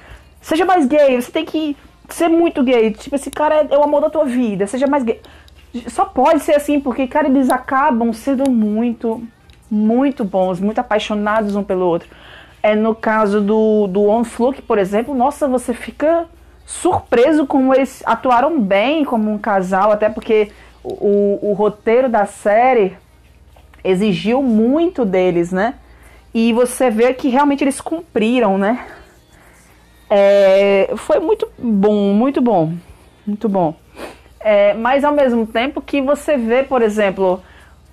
seja 0.41 0.65
mais 0.65 0.87
gay, 0.87 1.15
você 1.21 1.31
tem 1.31 1.45
que 1.45 1.77
ser 2.15 2.27
muito 2.27 2.63
gay. 2.63 2.91
Tipo, 2.91 3.15
esse 3.15 3.31
cara 3.31 3.55
é, 3.55 3.67
é 3.71 3.77
o 3.77 3.83
amor 3.83 4.01
da 4.01 4.09
tua 4.09 4.25
vida, 4.25 4.67
seja 4.67 4.87
mais 4.87 5.03
gay. 5.03 5.21
Só 5.87 6.05
pode 6.05 6.41
ser 6.41 6.55
assim, 6.55 6.79
porque, 6.79 7.07
cara, 7.07 7.27
eles 7.27 7.49
acabam 7.49 8.11
sendo 8.11 8.49
muito, 8.49 9.23
muito 9.69 10.23
bons, 10.23 10.59
muito 10.59 10.79
apaixonados 10.79 11.55
um 11.55 11.63
pelo 11.63 11.85
outro. 11.85 12.09
É 12.61 12.75
no 12.75 12.93
caso 12.95 13.39
do, 13.39 13.87
do 13.87 14.09
On 14.09 14.23
Fluke, 14.23 14.61
por 14.61 14.77
exemplo, 14.77 15.13
nossa, 15.13 15.47
você 15.47 15.73
fica 15.73 16.25
surpreso 16.65 17.47
como 17.47 17.73
eles 17.73 18.03
atuaram 18.05 18.59
bem 18.59 19.03
como 19.03 19.31
um 19.31 19.37
casal, 19.37 19.91
até 19.91 20.09
porque 20.09 20.51
o, 20.83 20.93
o, 20.93 21.49
o 21.49 21.53
roteiro 21.53 22.09
da 22.09 22.25
série 22.25 22.95
exigiu 23.83 24.41
muito 24.43 25.05
deles, 25.05 25.51
né? 25.51 25.75
E 26.33 26.53
você 26.53 26.89
vê 26.89 27.13
que 27.13 27.29
realmente 27.29 27.63
eles 27.63 27.81
cumpriram, 27.81 28.57
né? 28.57 28.85
É, 30.09 30.91
foi 30.97 31.19
muito 31.19 31.47
bom, 31.57 32.13
muito 32.13 32.41
bom, 32.41 32.73
muito 33.25 33.47
bom. 33.47 33.75
É, 34.39 34.73
mas 34.73 35.03
ao 35.03 35.13
mesmo 35.13 35.45
tempo 35.45 35.81
que 35.81 36.01
você 36.01 36.37
vê, 36.37 36.63
por 36.63 36.81
exemplo, 36.81 37.41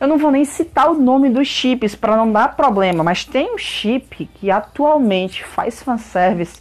eu 0.00 0.06
não 0.06 0.16
vou 0.16 0.30
nem 0.30 0.44
citar 0.44 0.90
o 0.90 0.94
nome 0.94 1.28
dos 1.28 1.48
chips 1.48 1.94
para 1.94 2.16
não 2.16 2.30
dar 2.30 2.56
problema, 2.56 3.02
mas 3.02 3.24
tem 3.24 3.54
um 3.54 3.58
chip 3.58 4.26
que 4.34 4.50
atualmente 4.50 5.44
faz 5.44 5.82
fanservice 5.82 6.60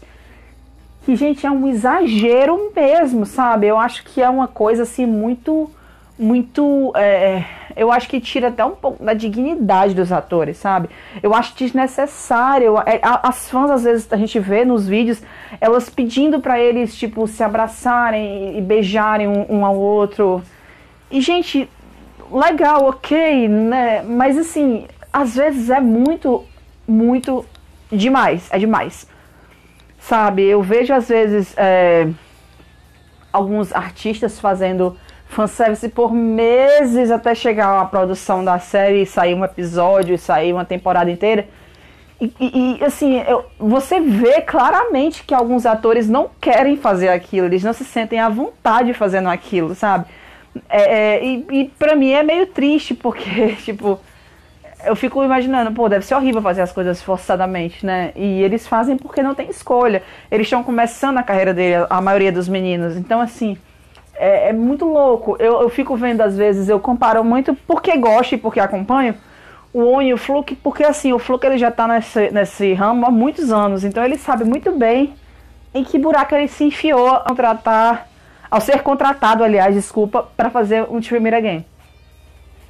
que, 1.06 1.15
gente, 1.15 1.46
é 1.46 1.52
um 1.52 1.68
exagero 1.68 2.72
mesmo, 2.76 3.28
sabe? 3.28 3.68
Eu 3.68 3.78
acho 3.78 4.04
que 4.04 4.22
é 4.22 4.28
uma 4.28 4.48
coisa 4.48 4.84
assim 4.84 5.06
muito. 5.06 5.70
Muito. 6.17 6.93
É, 6.95 7.43
eu 7.75 7.91
acho 7.91 8.08
que 8.08 8.21
tira 8.21 8.47
até 8.47 8.63
um 8.63 8.71
pouco 8.71 9.04
da 9.04 9.13
dignidade 9.13 9.93
dos 9.93 10.12
atores, 10.12 10.58
sabe? 10.58 10.89
Eu 11.21 11.34
acho 11.34 11.56
desnecessário. 11.56 12.78
É, 12.80 12.99
as 13.04 13.49
fãs, 13.49 13.69
às 13.69 13.84
vezes, 13.84 14.12
a 14.12 14.17
gente 14.17 14.39
vê 14.39 14.63
nos 14.63 14.88
vídeos, 14.88 15.21
elas 15.60 15.89
pedindo 15.89 16.39
para 16.39 16.58
eles, 16.60 16.95
tipo, 16.95 17.28
se 17.28 17.43
abraçarem 17.43 18.58
e 18.58 18.62
beijarem 18.62 19.28
um, 19.28 19.58
um 19.58 19.65
ao 19.65 19.75
outro. 19.75 20.41
E, 21.12 21.19
gente, 21.19 21.69
legal, 22.32 22.86
ok, 22.86 23.47
né? 23.49 24.01
Mas 24.04 24.38
assim, 24.38 24.88
às 25.12 25.36
vezes 25.36 25.69
é 25.69 25.80
muito, 25.80 26.45
muito 26.88 27.45
demais. 27.91 28.47
É 28.51 28.58
demais. 28.58 29.08
Sabe, 29.99 30.43
eu 30.43 30.62
vejo 30.62 30.93
às 30.93 31.08
vezes 31.08 31.54
é, 31.58 32.08
alguns 33.34 33.73
artistas 33.73 34.39
fazendo 34.39 34.95
fanservice 35.28 35.90
por 35.90 36.14
meses 36.14 37.12
até 37.12 37.34
chegar 37.36 37.82
a 37.82 37.86
produção 37.86 38.44
da 38.44 38.60
série 38.60 39.02
e 39.02 39.06
sair 39.06 39.34
um 39.34 39.44
episódio 39.44 40.16
e 40.16 40.18
sair 40.18 40.54
uma 40.54 40.66
temporada 40.66 41.10
inteira. 41.10 41.48
E, 42.20 42.32
e, 42.40 42.78
e 42.80 42.84
assim, 42.84 43.22
eu, 43.28 43.46
você 43.60 44.00
vê 44.00 44.42
claramente 44.42 45.24
que 45.24 45.34
alguns 45.34 45.66
atores 45.66 46.08
não 46.08 46.30
querem 46.40 46.78
fazer 46.78 47.10
aquilo, 47.10 47.48
eles 47.48 47.64
não 47.64 47.74
se 47.74 47.84
sentem 47.84 48.20
à 48.20 48.30
vontade 48.30 48.94
fazendo 48.94 49.28
aquilo, 49.28 49.76
sabe? 49.76 50.06
É, 50.70 51.18
é, 51.18 51.26
e, 51.26 51.46
e 51.52 51.66
pra 51.78 51.96
mim 51.96 52.12
é 52.12 52.24
meio 52.24 52.48
triste, 52.48 52.94
porque, 52.94 53.50
tipo, 53.64 54.00
eu 54.86 54.96
fico 54.96 55.24
imaginando, 55.24 55.72
pô, 55.74 55.90
deve 55.90 56.06
ser 56.06 56.16
horrível 56.16 56.42
fazer 56.42 56.62
as 56.62 56.72
coisas 56.72 57.02
forçadamente, 57.02 57.86
né? 57.86 58.14
E 58.16 58.42
eles 58.42 58.66
fazem 58.68 58.96
porque 58.96 59.22
não 59.22 59.36
tem 59.36 59.50
escolha. 59.50 60.02
Eles 60.32 60.46
estão 60.46 60.64
começando 60.64 61.18
a 61.18 61.24
carreira 61.24 61.54
dele, 61.54 61.86
a 61.90 62.00
maioria 62.00 62.32
dos 62.32 62.48
meninos. 62.48 62.96
Então, 62.96 63.20
assim, 63.20 63.58
é, 64.17 64.49
é 64.49 64.54
muito 64.54 64.86
louco. 64.86 65.36
Eu, 65.39 65.62
eu 65.62 65.69
fico 65.69 65.95
vendo, 65.95 66.21
às 66.21 66.38
vezes, 66.38 66.69
eu 66.69 66.80
comparo 66.80 67.23
muito 67.23 67.56
porque 67.67 67.97
gosto 67.97 68.36
e 68.36 68.38
porque 68.38 68.60
acompanho 68.60 69.15
o 69.75 69.93
On 69.93 70.01
e 70.01 70.13
o 70.13 70.17
Fluke, 70.17 70.56
porque, 70.56 70.86
assim, 70.86 71.12
o 71.12 71.19
Fluke 71.19 71.45
ele 71.45 71.58
já 71.58 71.69
tá 71.69 71.86
nesse, 71.86 72.32
nesse 72.32 72.73
ramo 72.73 73.06
há 73.06 73.12
muitos 73.12 73.51
anos. 73.51 73.84
Então, 73.84 74.06
ele 74.06 74.17
sabe 74.17 74.45
muito 74.45 74.71
bem 74.71 75.13
em 75.73 75.84
que 75.84 75.99
buraco 75.99 76.34
ele 76.34 76.47
se 76.47 76.63
enfiou 76.63 77.10
ao 77.10 77.36
tratar, 77.36 78.08
ao 78.49 78.62
ser 78.62 78.82
contratado, 78.82 79.43
aliás, 79.43 79.75
desculpa, 79.75 80.25
para 80.38 80.49
fazer 80.49 80.88
um 80.89 81.01
Primeira 81.01 81.41
Game, 81.41 81.65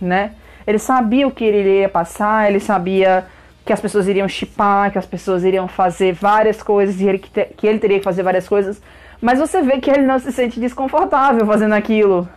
né? 0.02 0.32
Ele 0.66 0.80
sabia 0.80 1.28
o 1.28 1.32
que 1.32 1.44
ele 1.44 1.60
iria 1.60 1.88
passar, 1.88 2.50
ele 2.50 2.60
sabia 2.60 3.28
que 3.64 3.72
as 3.72 3.80
pessoas 3.80 4.08
iriam 4.08 4.28
chipar, 4.28 4.92
que 4.92 4.98
as 4.98 5.06
pessoas 5.06 5.44
iriam 5.44 5.68
fazer 5.68 6.12
várias 6.12 6.64
coisas, 6.64 7.00
e 7.00 7.08
ele, 7.08 7.20
que, 7.20 7.30
te, 7.30 7.46
que 7.56 7.68
ele 7.68 7.78
teria 7.78 8.00
que 8.00 8.04
fazer 8.04 8.24
várias 8.24 8.48
coisas. 8.48 8.82
Mas 9.22 9.40
você 9.40 9.62
vê 9.62 9.80
que 9.80 9.90
ele 9.90 10.04
não 10.04 10.20
se 10.20 10.32
sente 10.32 10.60
desconfortável 10.60 11.46
fazendo 11.46 11.74
aquilo. 11.74 12.28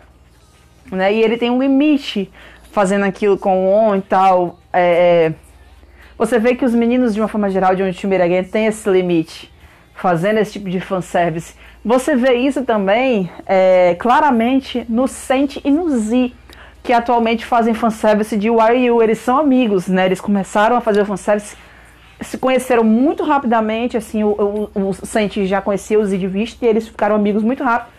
Né? 0.91 1.13
E 1.13 1.23
ele 1.23 1.37
tem 1.37 1.51
um 1.51 1.61
limite 1.61 2.31
fazendo 2.73 3.05
aquilo 3.05 3.37
com 3.37 3.67
o 3.67 3.71
on 3.71 3.97
e 3.97 4.03
tal. 4.03 4.59
É, 4.73 5.33
é 5.33 5.49
você 6.19 6.37
vê 6.41 6.57
que 6.57 6.65
os 6.65 6.75
meninos, 6.75 7.15
de 7.15 7.21
uma 7.21 7.29
forma 7.29 7.49
geral, 7.49 7.77
de 7.77 7.83
um 7.85 7.93
time 7.93 8.17
Again, 8.17 8.43
tem 8.43 8.67
esse 8.67 8.91
limite, 8.91 9.53
fazendo 9.95 10.39
esse 10.39 10.51
tipo 10.53 10.69
de 10.69 10.81
fanservice. 10.81 11.55
Você 11.85 12.17
vê 12.17 12.35
isso 12.35 12.65
também 12.65 13.31
é, 13.47 13.95
claramente 13.97 14.85
no 14.89 15.07
Sente 15.07 15.61
e 15.65 15.71
no 15.71 15.89
Z 15.91 16.33
que 16.83 16.93
atualmente 16.93 17.45
fazem 17.45 17.73
fanservice 17.73 18.37
de 18.37 18.51
Why 18.51 18.87
You. 18.87 19.01
Eles 19.01 19.19
são 19.19 19.39
amigos, 19.39 19.87
né? 19.87 20.07
Eles 20.07 20.21
começaram 20.21 20.75
a 20.75 20.81
fazer 20.81 21.03
o 21.03 21.07
fanservice, 21.07 21.57
se 22.21 22.37
conheceram 22.37 22.83
muito 22.83 23.23
rapidamente, 23.23 23.97
assim, 23.97 24.25
o, 24.25 24.71
o, 24.75 24.89
o 24.89 24.93
Saint 24.95 25.37
já 25.45 25.61
conhecia 25.61 25.99
os 25.99 26.11
de 26.11 26.27
vista 26.27 26.65
e 26.65 26.69
eles 26.69 26.89
ficaram 26.89 27.15
amigos 27.15 27.43
muito 27.43 27.63
rápido. 27.63 27.93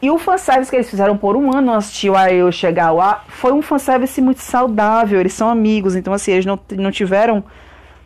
E 0.00 0.10
o 0.10 0.18
fanservice 0.18 0.68
que 0.68 0.76
eles 0.76 0.90
fizeram 0.90 1.16
por 1.16 1.36
um 1.36 1.56
ano 1.56 1.78
de 1.78 2.10
Why 2.10 2.38
You 2.38 2.50
chegar 2.50 2.90
lá 2.90 3.24
foi 3.28 3.52
um 3.52 3.62
fanservice 3.62 4.20
muito 4.20 4.40
saudável, 4.40 5.20
eles 5.20 5.32
são 5.32 5.48
amigos, 5.48 5.94
então 5.94 6.12
assim, 6.12 6.32
eles 6.32 6.44
não, 6.44 6.58
não 6.72 6.90
tiveram 6.90 7.44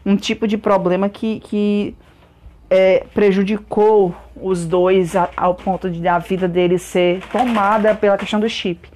um 0.04 0.14
tipo 0.14 0.46
de 0.46 0.58
problema 0.58 1.08
que, 1.08 1.40
que 1.40 1.96
é, 2.68 3.06
prejudicou 3.14 4.14
os 4.40 4.66
dois 4.66 5.16
a, 5.16 5.30
ao 5.36 5.54
ponto 5.54 5.88
de 5.88 6.06
a 6.06 6.18
vida 6.18 6.46
deles 6.46 6.82
ser 6.82 7.22
tomada 7.32 7.94
pela 7.94 8.18
questão 8.18 8.38
do 8.38 8.48
chip. 8.48 8.88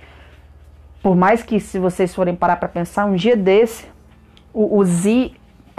Por 1.03 1.17
mais 1.17 1.43
que, 1.43 1.59
se 1.59 1.79
vocês 1.79 2.15
forem 2.15 2.35
parar 2.35 2.57
para 2.57 2.69
pensar, 2.69 3.07
um 3.07 3.15
dia 3.15 3.35
desse, 3.35 3.87
o, 4.53 4.79
o 4.79 4.85
Z 4.85 5.31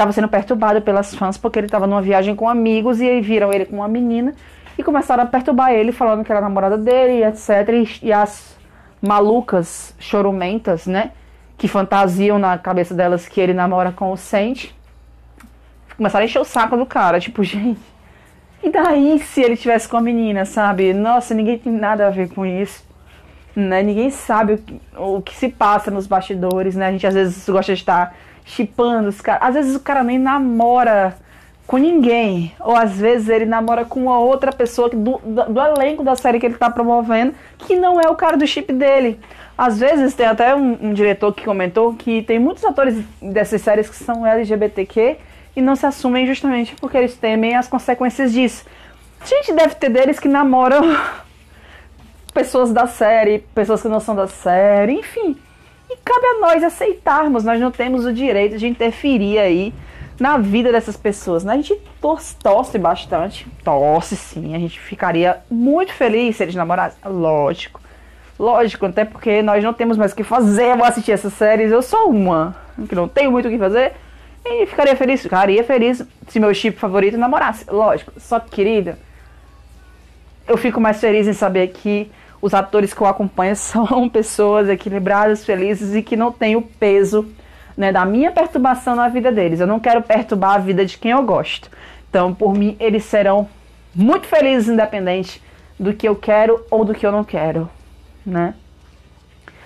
estava 0.02 0.12
sendo 0.12 0.28
perturbado 0.28 0.82
pelas 0.82 1.14
fãs 1.14 1.38
porque 1.38 1.60
ele 1.60 1.68
estava 1.68 1.86
numa 1.86 2.02
viagem 2.02 2.36
com 2.36 2.50
amigos 2.50 3.00
e 3.00 3.08
aí 3.08 3.22
viram 3.22 3.54
ele 3.54 3.66
com 3.66 3.78
uma 3.78 3.88
menina 3.88 4.34
e 4.78 4.84
começaram 4.84 5.24
a 5.24 5.26
perturbar 5.28 5.72
ele, 5.72 5.92
falando 5.92 6.24
que 6.24 6.32
era 6.32 6.40
a 6.40 6.42
namorada 6.42 6.78
dele, 6.78 7.24
etc. 7.24 7.50
E, 7.70 8.08
e 8.08 8.14
as 8.14 8.58
malucas 9.00 9.94
chorumentas, 10.00 10.88
né? 10.88 11.12
Que 11.56 11.68
fantasiam 11.68 12.40
na 12.40 12.58
cabeça 12.58 12.96
delas 12.96 13.28
que 13.28 13.40
ele 13.40 13.54
namora 13.54 13.92
com 13.92 14.12
o 14.12 14.18
Sente. 14.18 14.76
Começaram 15.96 16.24
a 16.24 16.26
encher 16.26 16.40
o 16.40 16.46
saco 16.46 16.76
do 16.76 16.86
cara, 16.86 17.20
tipo, 17.20 17.44
gente. 17.44 17.80
E 18.64 18.70
daí 18.72 19.20
se 19.20 19.42
ele 19.42 19.56
tivesse 19.56 19.88
com 19.88 19.98
a 19.98 20.02
menina, 20.02 20.46
sabe? 20.46 20.94
Nossa, 20.94 21.36
ninguém 21.36 21.60
tem 21.60 21.72
nada 21.72 22.08
a 22.08 22.10
ver 22.10 22.30
com 22.30 22.44
isso 22.46 22.84
né? 23.56 23.84
Ninguém 23.84 24.10
sabe 24.10 24.54
o 24.54 24.58
que, 24.58 24.82
o 24.98 25.22
que 25.22 25.36
se 25.36 25.50
passa 25.50 25.92
nos 25.92 26.08
bastidores, 26.08 26.76
né? 26.76 26.88
A 26.88 26.92
gente 26.92 27.06
às 27.06 27.14
vezes 27.14 27.48
gosta 27.50 27.74
de 27.74 27.80
estar 27.80 28.16
chipando 28.52 29.10
os 29.10 29.22
caras. 29.22 29.50
Às 29.50 29.54
vezes 29.56 29.76
o 29.76 29.80
cara 29.80 30.04
nem 30.04 30.20
namora 30.20 31.16
com 31.66 31.78
ninguém. 31.78 32.54
Ou 32.60 32.76
às 32.76 32.98
vezes 32.98 33.30
ele 33.30 33.46
namora 33.46 33.86
com 33.86 34.02
uma 34.02 34.20
outra 34.20 34.52
pessoa 34.52 34.90
do, 34.90 34.98
do, 34.98 35.46
do 35.46 35.62
elenco 35.62 36.04
da 36.04 36.16
série 36.16 36.40
que 36.40 36.46
ele 36.46 36.56
está 36.56 36.70
promovendo, 36.70 37.34
que 37.60 37.76
não 37.76 38.00
é 38.00 38.10
o 38.10 38.16
cara 38.16 38.36
do 38.36 38.46
chip 38.46 38.74
dele. 38.74 39.20
Às 39.58 39.80
vezes 39.80 40.14
tem 40.14 40.26
até 40.26 40.56
um, 40.56 40.78
um, 40.82 40.94
diretor 40.94 41.34
que 41.34 41.46
comentou 41.46 41.94
que 41.94 42.24
tem 42.24 42.40
muitos 42.40 42.66
atores 42.66 42.96
dessas 43.22 43.62
séries 43.62 43.90
que 43.90 43.96
são 43.96 44.26
LGBTQ 44.26 45.18
e 45.56 45.62
não 45.62 45.76
se 45.76 45.86
assumem 45.86 46.26
justamente 46.26 46.76
porque 46.76 46.98
eles 46.98 47.16
temem 47.16 47.56
as 47.56 47.68
consequências 47.68 48.34
disso. 48.34 48.66
A 49.22 49.26
gente 49.26 49.54
deve 49.54 49.76
ter 49.76 49.90
deles 49.90 50.20
que 50.20 50.28
namoram 50.28 50.82
pessoas 52.34 52.74
da 52.74 52.88
série, 52.88 53.40
pessoas 53.54 53.82
que 53.82 53.88
não 53.88 54.00
são 54.00 54.16
da 54.16 54.28
série, 54.28 54.94
enfim. 54.94 55.38
E 55.92 55.98
cabe 56.06 56.26
a 56.26 56.40
nós 56.40 56.64
aceitarmos, 56.64 57.44
nós 57.44 57.60
não 57.60 57.70
temos 57.70 58.06
o 58.06 58.14
direito 58.14 58.58
de 58.58 58.66
interferir 58.66 59.38
aí 59.38 59.74
na 60.18 60.38
vida 60.38 60.72
dessas 60.72 60.96
pessoas. 60.96 61.44
Né? 61.44 61.52
A 61.52 61.56
gente 61.58 61.76
torce, 62.00 62.78
bastante, 62.80 63.46
torce 63.62 64.16
sim, 64.16 64.56
a 64.56 64.60
gente 64.60 64.80
ficaria 64.80 65.40
muito 65.50 65.92
feliz 65.92 66.38
se 66.38 66.44
eles 66.44 66.56
namorassem, 66.56 66.98
lógico. 67.06 67.82
Lógico, 68.40 68.86
até 68.86 69.04
porque 69.04 69.42
nós 69.42 69.62
não 69.64 69.74
temos 69.74 69.98
mais 69.98 70.14
o 70.14 70.16
que 70.16 70.24
fazer, 70.24 70.78
vou 70.78 70.86
assistir 70.86 71.12
essas 71.12 71.34
séries, 71.34 71.72
eu 71.72 71.82
sou 71.82 72.10
uma, 72.10 72.56
que 72.88 72.96
não 72.96 73.08
tenho 73.08 73.30
muito 73.30 73.48
o 73.48 73.52
que 73.52 73.58
fazer. 73.58 73.94
E 74.46 74.66
ficaria 74.66 74.96
feliz, 74.96 75.22
ficaria 75.22 75.64
feliz 75.64 76.02
se 76.28 76.40
meu 76.40 76.54
chip 76.54 76.80
favorito 76.80 77.18
namorasse, 77.18 77.66
lógico. 77.70 78.14
Só 78.18 78.40
que, 78.40 78.50
querida, 78.50 78.98
eu 80.48 80.58
fico 80.58 80.80
mais 80.80 81.00
feliz 81.00 81.28
em 81.28 81.34
saber 81.34 81.68
que 81.68 82.10
Os 82.42 82.54
atores 82.54 82.94
que 82.94 83.02
eu 83.02 83.08
acompanho 83.08 83.56
são 83.58 84.10
pessoas 84.10 84.70
equilibradas, 84.70 85.46
felizes 85.46 85.94
e 85.96 86.02
que 86.02 86.16
não 86.16 86.32
têm 86.32 86.56
o 86.56 86.62
peso 86.62 87.28
né, 87.78 87.92
da 87.92 88.06
minha 88.06 88.32
perturbação 88.32 88.96
na 88.96 89.08
vida 89.08 89.32
deles. 89.32 89.60
Eu 89.60 89.68
não 89.68 89.80
quero 89.80 90.02
perturbar 90.02 90.56
a 90.56 90.60
vida 90.60 90.86
de 90.86 90.98
quem 90.98 91.12
eu 91.12 91.24
gosto. 91.24 91.70
Então, 92.10 92.34
por 92.34 92.54
mim, 92.54 92.76
eles 92.80 93.06
serão 93.06 93.48
muito 93.94 94.28
felizes, 94.28 94.70
independente 94.70 95.42
do 95.80 95.94
que 95.94 96.08
eu 96.08 96.16
quero 96.16 96.66
ou 96.70 96.86
do 96.86 96.94
que 96.94 97.06
eu 97.06 97.12
não 97.12 97.24
quero, 97.24 97.70
né? 98.26 98.54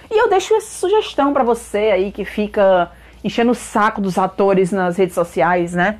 E 0.09 0.17
eu 0.17 0.29
deixo 0.29 0.53
essa 0.55 0.79
sugestão 0.79 1.33
para 1.33 1.43
você 1.43 1.91
aí 1.91 2.11
que 2.11 2.23
fica 2.23 2.91
enchendo 3.23 3.51
o 3.51 3.55
saco 3.55 3.99
dos 3.99 4.17
atores 4.17 4.71
nas 4.71 4.97
redes 4.97 5.15
sociais, 5.15 5.73
né? 5.73 5.97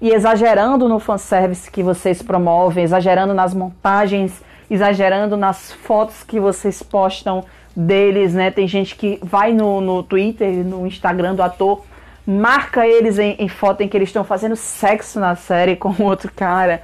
E 0.00 0.10
exagerando 0.10 0.88
no 0.88 1.00
fanservice 1.00 1.70
que 1.70 1.82
vocês 1.82 2.22
promovem, 2.22 2.84
exagerando 2.84 3.34
nas 3.34 3.52
montagens, 3.52 4.42
exagerando 4.70 5.36
nas 5.36 5.72
fotos 5.72 6.22
que 6.22 6.38
vocês 6.38 6.82
postam 6.82 7.44
deles, 7.74 8.34
né? 8.34 8.50
Tem 8.50 8.66
gente 8.66 8.96
que 8.96 9.18
vai 9.22 9.52
no, 9.52 9.80
no 9.80 10.02
Twitter, 10.02 10.64
no 10.64 10.86
Instagram 10.86 11.34
do 11.34 11.42
ator, 11.42 11.84
marca 12.26 12.86
eles 12.86 13.18
em, 13.18 13.36
em 13.38 13.48
foto 13.48 13.82
em 13.82 13.88
que 13.88 13.96
eles 13.96 14.08
estão 14.08 14.24
fazendo 14.24 14.56
sexo 14.56 15.20
na 15.20 15.36
série 15.36 15.76
com 15.76 15.94
outro 16.02 16.30
cara. 16.34 16.82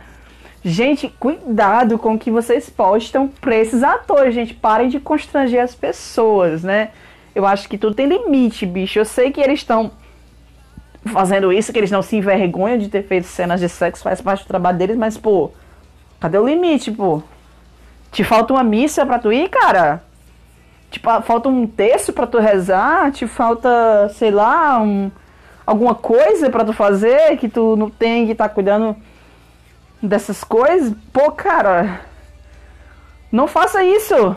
Gente, 0.65 1.09
cuidado 1.21 1.99
com 1.99 2.15
o 2.15 2.19
que 2.19 2.31
vocês 2.31 2.71
postam 2.71 3.29
pra 3.29 3.55
esses 3.57 3.83
atores, 3.83 4.35
gente. 4.35 4.55
Parem 4.55 4.89
de 4.89 4.99
constranger 4.99 5.63
as 5.63 5.75
pessoas, 5.75 6.63
né? 6.63 6.91
Eu 7.35 7.45
acho 7.45 7.69
que 7.69 7.77
tudo 7.77 7.95
tem 7.95 8.07
limite, 8.07 8.65
bicho. 8.65 8.99
Eu 8.99 9.05
sei 9.05 9.31
que 9.31 9.41
eles 9.41 9.61
estão 9.61 9.91
fazendo 11.13 11.53
isso, 11.53 11.73
que 11.73 11.79
eles 11.79 11.91
não 11.91 12.01
se 12.01 12.17
envergonham 12.17 12.79
de 12.79 12.89
ter 12.89 13.03
feito 13.03 13.27
cenas 13.27 13.61
de 13.61 13.69
sexo, 13.69 14.03
faz 14.03 14.23
parte 14.23 14.45
do 14.45 14.49
trabalho 14.49 14.79
deles, 14.79 14.97
mas, 14.97 15.19
pô, 15.19 15.51
cadê 16.19 16.39
o 16.39 16.47
limite, 16.47 16.91
pô? 16.91 17.23
Te 18.15 18.23
falta 18.23 18.53
uma 18.53 18.63
missa 18.63 19.05
pra 19.05 19.19
tu 19.19 19.33
ir, 19.33 19.49
cara? 19.49 20.01
Tipo, 20.89 21.21
falta 21.23 21.49
um 21.49 21.67
texto 21.67 22.13
para 22.13 22.29
tu 22.29 22.39
rezar, 22.39 23.11
te 23.11 23.27
falta, 23.27 24.09
sei 24.11 24.31
lá, 24.31 24.81
um, 24.81 25.11
alguma 25.67 25.97
coisa 25.97 26.49
para 26.49 26.65
tu 26.65 26.73
fazer 26.73 27.37
que 27.39 27.49
tu 27.49 27.75
não 27.75 27.91
tem 27.91 28.25
que 28.25 28.33
tá 28.37 28.49
cuidando 28.49 28.95
dessas 30.01 30.45
coisas. 30.45 30.95
Pô, 31.13 31.33
cara, 31.33 32.03
não 33.33 33.49
faça 33.49 33.83
isso. 33.83 34.37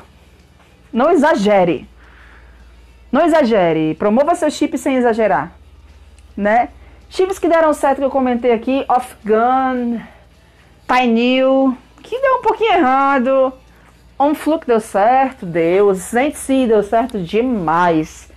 Não 0.91 1.11
exagere. 1.11 1.87
Não 3.11 3.27
exagere. 3.27 3.93
Promova 3.93 4.33
seu 4.33 4.49
chip 4.49 4.75
sem 4.79 4.95
exagerar, 4.95 5.51
né? 6.35 6.69
Chips 7.11 7.37
que 7.37 7.47
deram 7.47 7.71
certo 7.75 7.99
que 7.99 8.05
eu 8.05 8.09
comentei 8.09 8.53
aqui, 8.53 8.83
Off 8.89 9.15
Gun, 9.23 9.99
Pineal, 10.87 11.77
que 12.01 12.19
deu 12.19 12.37
um 12.37 12.41
pouquinho 12.41 12.73
errado. 12.73 13.53
On 14.19 14.33
Fluke 14.33 14.65
deu 14.65 14.79
certo, 14.79 15.45
deu. 15.45 15.93
Sense 15.93 16.65
deu 16.67 16.81
certo 16.81 17.19
demais. 17.19 18.29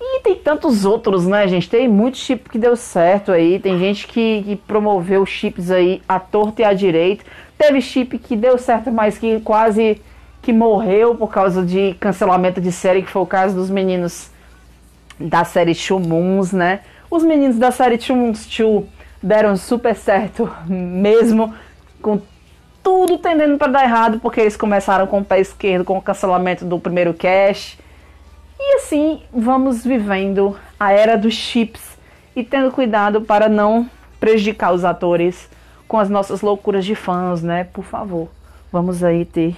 E 0.00 0.20
tem 0.20 0.36
tantos 0.36 0.84
outros, 0.84 1.26
né, 1.26 1.46
gente? 1.46 1.68
Tem 1.68 1.88
muito 1.88 2.16
chip 2.16 2.48
que 2.48 2.58
deu 2.58 2.74
certo 2.74 3.30
aí. 3.30 3.58
Tem 3.58 3.78
gente 3.78 4.06
que, 4.06 4.42
que 4.42 4.56
promoveu 4.56 5.24
chips 5.26 5.70
aí 5.70 6.02
à 6.08 6.18
torta 6.18 6.62
e 6.62 6.64
à 6.64 6.72
direita. 6.72 7.24
Teve 7.58 7.80
chip 7.80 8.18
que 8.18 8.34
deu 8.34 8.58
certo, 8.58 8.90
mas 8.90 9.18
que 9.18 9.40
quase 9.40 10.00
que 10.40 10.52
morreu 10.52 11.14
por 11.14 11.30
causa 11.30 11.64
de 11.64 11.94
cancelamento 12.00 12.60
de 12.60 12.72
série, 12.72 13.02
que 13.02 13.10
foi 13.10 13.22
o 13.22 13.26
caso 13.26 13.54
dos 13.54 13.70
meninos 13.70 14.30
da 15.20 15.44
série 15.44 15.74
Chumuns, 15.74 16.52
né? 16.52 16.80
Os 17.08 17.22
meninos 17.22 17.58
da 17.58 17.70
série 17.70 18.00
Chumuns 18.00 18.46
2 18.46 18.84
deram 19.22 19.56
super 19.56 19.94
certo 19.94 20.50
mesmo, 20.66 21.54
com 22.00 22.20
tudo 22.82 23.18
tendendo 23.18 23.56
para 23.58 23.72
dar 23.72 23.84
errado, 23.84 24.18
porque 24.20 24.40
eles 24.40 24.56
começaram 24.56 25.06
com 25.06 25.20
o 25.20 25.24
pé 25.24 25.40
esquerdo 25.40 25.84
com 25.84 25.96
o 25.96 26.02
cancelamento 26.02 26.64
do 26.64 26.78
primeiro 26.78 27.14
cash. 27.14 27.78
E 28.58 28.76
assim 28.76 29.22
vamos 29.32 29.84
vivendo 29.84 30.56
a 30.78 30.92
era 30.92 31.16
dos 31.16 31.34
chips 31.34 31.96
e 32.34 32.42
tendo 32.42 32.70
cuidado 32.70 33.22
para 33.22 33.48
não 33.48 33.88
prejudicar 34.18 34.72
os 34.72 34.84
atores 34.84 35.48
com 35.88 35.98
as 35.98 36.08
nossas 36.08 36.40
loucuras 36.40 36.84
de 36.84 36.94
fãs, 36.94 37.42
né? 37.42 37.64
Por 37.64 37.84
favor, 37.84 38.28
vamos 38.70 39.02
aí 39.04 39.24
ter 39.24 39.56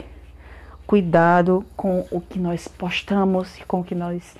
cuidado 0.86 1.64
com 1.76 2.04
o 2.10 2.20
que 2.20 2.38
nós 2.38 2.68
postamos 2.68 3.58
e 3.58 3.64
com 3.64 3.80
o 3.80 3.84
que 3.84 3.94
nós 3.94 4.34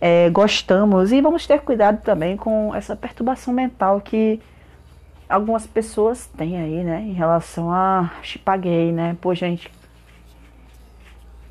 é, 0.00 0.30
gostamos 0.30 1.12
e 1.12 1.20
vamos 1.20 1.46
ter 1.46 1.60
cuidado 1.60 2.02
também 2.02 2.36
com 2.36 2.74
essa 2.74 2.94
perturbação 2.94 3.52
mental 3.52 4.00
que 4.00 4.40
algumas 5.28 5.66
pessoas 5.66 6.26
têm 6.36 6.58
aí, 6.60 6.82
né, 6.82 7.02
em 7.02 7.12
relação 7.12 7.70
a 7.70 8.10
chipar 8.22 8.58
gay, 8.58 8.92
né? 8.92 9.16
Pô, 9.20 9.34
gente, 9.34 9.70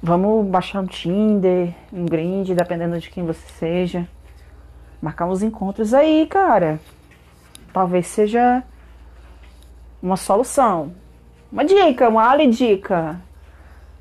vamos 0.01 0.47
baixar 0.47 0.81
um 0.81 0.87
Tinder, 0.87 1.73
um 1.93 2.05
Grind, 2.05 2.49
dependendo 2.49 2.99
de 2.99 3.09
quem 3.09 3.25
você 3.25 3.47
seja. 3.59 4.07
Marcar 5.01 5.27
uns 5.27 5.43
encontros 5.43 5.93
aí, 5.93 6.25
cara. 6.25 6.79
Talvez 7.71 8.07
seja 8.07 8.63
uma 10.01 10.17
solução. 10.17 10.93
Uma 11.51 11.63
dica, 11.63 12.09
uma 12.09 12.29
ali 12.29 12.47
dica. 12.47 13.21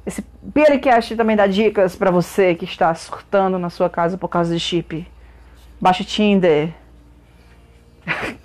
Esse 0.07 0.25
Beercast 0.41 1.15
também 1.17 1.37
dá 1.37 1.47
dicas 1.47 1.95
para 1.95 2.11
você 2.11 2.55
que 2.55 2.65
está 2.65 2.95
surtando 2.95 3.59
na 3.59 3.69
sua 3.69 3.91
casa 3.91 4.17
por 4.17 4.29
causa 4.29 4.55
de 4.55 4.61
chip. 4.61 5.07
Baixa 5.81 6.03
o 6.03 6.07
Tinder. 6.07 6.73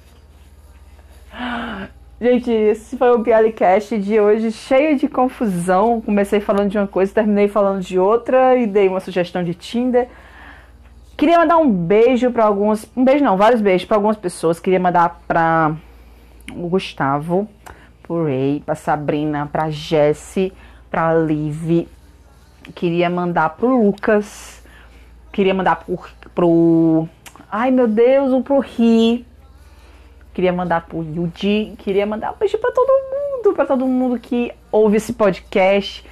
Gente, 2.22 2.52
esse 2.52 2.96
foi 2.98 3.10
o 3.10 3.24
Pialicast 3.24 3.98
de 3.98 4.20
hoje, 4.20 4.52
cheio 4.52 4.96
de 4.96 5.08
confusão. 5.08 6.00
Comecei 6.02 6.40
falando 6.40 6.70
de 6.70 6.78
uma 6.78 6.86
coisa, 6.86 7.12
terminei 7.12 7.48
falando 7.48 7.82
de 7.82 7.98
outra 7.98 8.56
e 8.56 8.68
dei 8.68 8.88
uma 8.88 9.00
sugestão 9.00 9.44
de 9.44 9.56
Tinder. 9.56 10.08
Queria 11.18 11.40
mandar 11.40 11.58
um 11.58 11.68
beijo 11.68 12.30
para 12.30 12.46
alguns, 12.46 12.88
um 12.96 13.04
beijo 13.04 13.24
não, 13.24 13.36
vários 13.36 13.60
beijos 13.60 13.86
para 13.86 13.98
algumas 13.98 14.18
pessoas. 14.18 14.60
Queria 14.60 14.80
mandar 14.80 15.20
para 15.28 15.76
o 16.54 16.70
Gustavo, 16.70 17.50
pro 18.04 18.26
Ray, 18.26 18.62
para 18.64 18.76
Sabrina, 18.76 19.50
para 19.52 19.72
Jesse, 19.72 20.54
para 20.92 21.16
Liv. 21.16 21.88
Queria 22.76 23.10
mandar 23.10 23.50
pro 23.58 23.84
Lucas. 23.84 24.64
Queria 25.32 25.56
mandar 25.56 25.78
pro, 25.78 26.00
pro 26.36 27.10
Ai, 27.52 27.72
meu 27.72 27.88
Deus, 27.88 28.32
o 28.32 28.44
pro 28.44 28.60
Ri 28.60 29.26
Queria 30.34 30.54
mandar 30.54 30.86
pro 30.86 31.04
Yudi, 31.04 31.74
queria 31.78 32.06
mandar 32.06 32.32
um 32.32 32.36
beijo 32.40 32.58
pra 32.58 32.72
todo 32.72 32.88
mundo, 32.88 33.54
pra 33.54 33.66
todo 33.66 33.86
mundo 33.86 34.20
que 34.20 34.52
ouve 34.72 34.98
esse 34.98 35.14
podcast. 35.14 36.06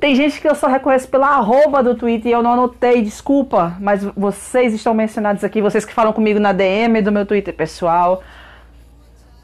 Tem 0.00 0.16
gente 0.16 0.40
que 0.40 0.48
eu 0.48 0.54
só 0.56 0.66
reconheço 0.66 1.06
pela 1.08 1.28
arroba 1.28 1.80
do 1.82 1.94
Twitter 1.94 2.30
e 2.30 2.34
eu 2.34 2.42
não 2.42 2.54
anotei, 2.54 3.02
desculpa, 3.02 3.76
mas 3.78 4.02
vocês 4.16 4.74
estão 4.74 4.92
mencionados 4.92 5.44
aqui, 5.44 5.62
vocês 5.62 5.84
que 5.84 5.92
falam 5.92 6.12
comigo 6.12 6.40
na 6.40 6.52
DM 6.52 7.00
do 7.00 7.12
meu 7.12 7.24
Twitter 7.24 7.54
pessoal. 7.54 8.20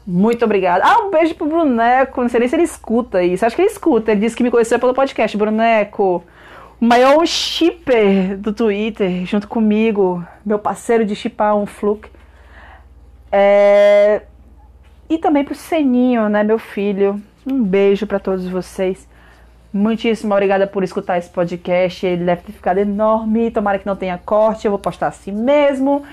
Muito 0.05 0.43
obrigada. 0.43 0.83
Ah, 0.83 1.05
um 1.05 1.11
beijo 1.11 1.35
pro 1.35 1.45
Bruneco. 1.45 2.19
Não 2.19 2.29
sei 2.29 2.39
nem 2.39 2.49
se 2.49 2.55
ele 2.55 2.63
escuta 2.63 3.21
isso. 3.21 3.45
Acho 3.45 3.55
que 3.55 3.61
ele 3.61 3.69
escuta. 3.69 4.11
Ele 4.11 4.21
disse 4.21 4.35
que 4.35 4.41
me 4.41 4.49
conheceu 4.49 4.79
pelo 4.79 4.91
podcast. 4.91 5.37
Bruneco, 5.37 6.23
o 6.81 6.85
maior 6.85 7.27
shipper 7.27 8.35
do 8.35 8.51
Twitter, 8.51 9.23
junto 9.27 9.47
comigo. 9.47 10.25
Meu 10.43 10.57
parceiro 10.57 11.05
de 11.05 11.15
chipar 11.15 11.55
um 11.55 11.67
fluke. 11.67 12.09
É... 13.31 14.21
E 15.09 15.17
também 15.17 15.43
pro 15.43 15.55
Seninho, 15.55 16.29
né, 16.29 16.43
meu 16.43 16.59
filho. 16.59 17.21
Um 17.45 17.63
beijo 17.63 18.05
para 18.05 18.19
todos 18.19 18.47
vocês. 18.47 19.07
Muitíssimo 19.71 20.33
obrigada 20.33 20.65
por 20.65 20.83
escutar 20.83 21.17
esse 21.17 21.29
podcast. 21.29 22.05
Ele 22.05 22.25
deve 22.25 22.41
ter 22.41 22.51
ficado 22.51 22.79
enorme. 22.79 23.51
Tomara 23.51 23.79
que 23.79 23.85
não 23.85 23.95
tenha 23.95 24.17
corte. 24.17 24.65
Eu 24.65 24.71
vou 24.71 24.79
postar 24.79 25.07
assim 25.07 25.31
mesmo. 25.31 26.03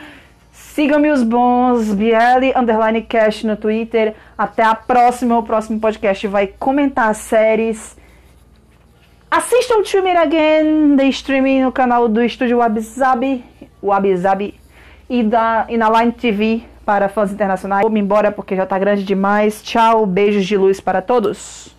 Sigam-me 0.53 1.11
os 1.11 1.23
bons. 1.23 1.93
Bieli 1.93 2.53
Underline 2.57 3.03
Cash 3.03 3.45
no 3.45 3.57
Twitter. 3.57 4.15
Até 4.37 4.63
a 4.63 4.75
próxima. 4.75 5.39
O 5.39 5.43
próximo 5.43 5.81
podcast 5.81 6.27
vai 6.27 6.47
comentar 6.47 7.15
séries. 7.15 7.97
Assistam 9.31 9.83
To 9.83 10.03
Me 10.03 10.17
Again, 10.17 10.97
The 10.97 11.09
Streaming 11.09 11.63
no 11.63 11.73
canal 11.73 12.09
do 12.09 12.23
estúdio 12.23 12.59
Wabizabi. 12.59 13.45
Wabizabi. 13.83 14.55
E, 15.09 15.23
da, 15.23 15.67
e 15.69 15.77
na 15.77 15.89
Line 15.91 16.13
TV 16.13 16.65
para 16.87 17.09
fãs 17.09 17.33
internacionais. 17.33 17.83
Vou 17.83 17.91
me 17.91 18.01
embora 18.01 18.31
porque 18.31 18.55
já 18.55 18.65
tá 18.65 18.79
grande 18.79 19.03
demais. 19.03 19.61
Tchau, 19.61 20.07
beijos 20.07 20.47
de 20.47 20.57
luz 20.57 20.81
para 20.81 21.03
todos. 21.03 21.76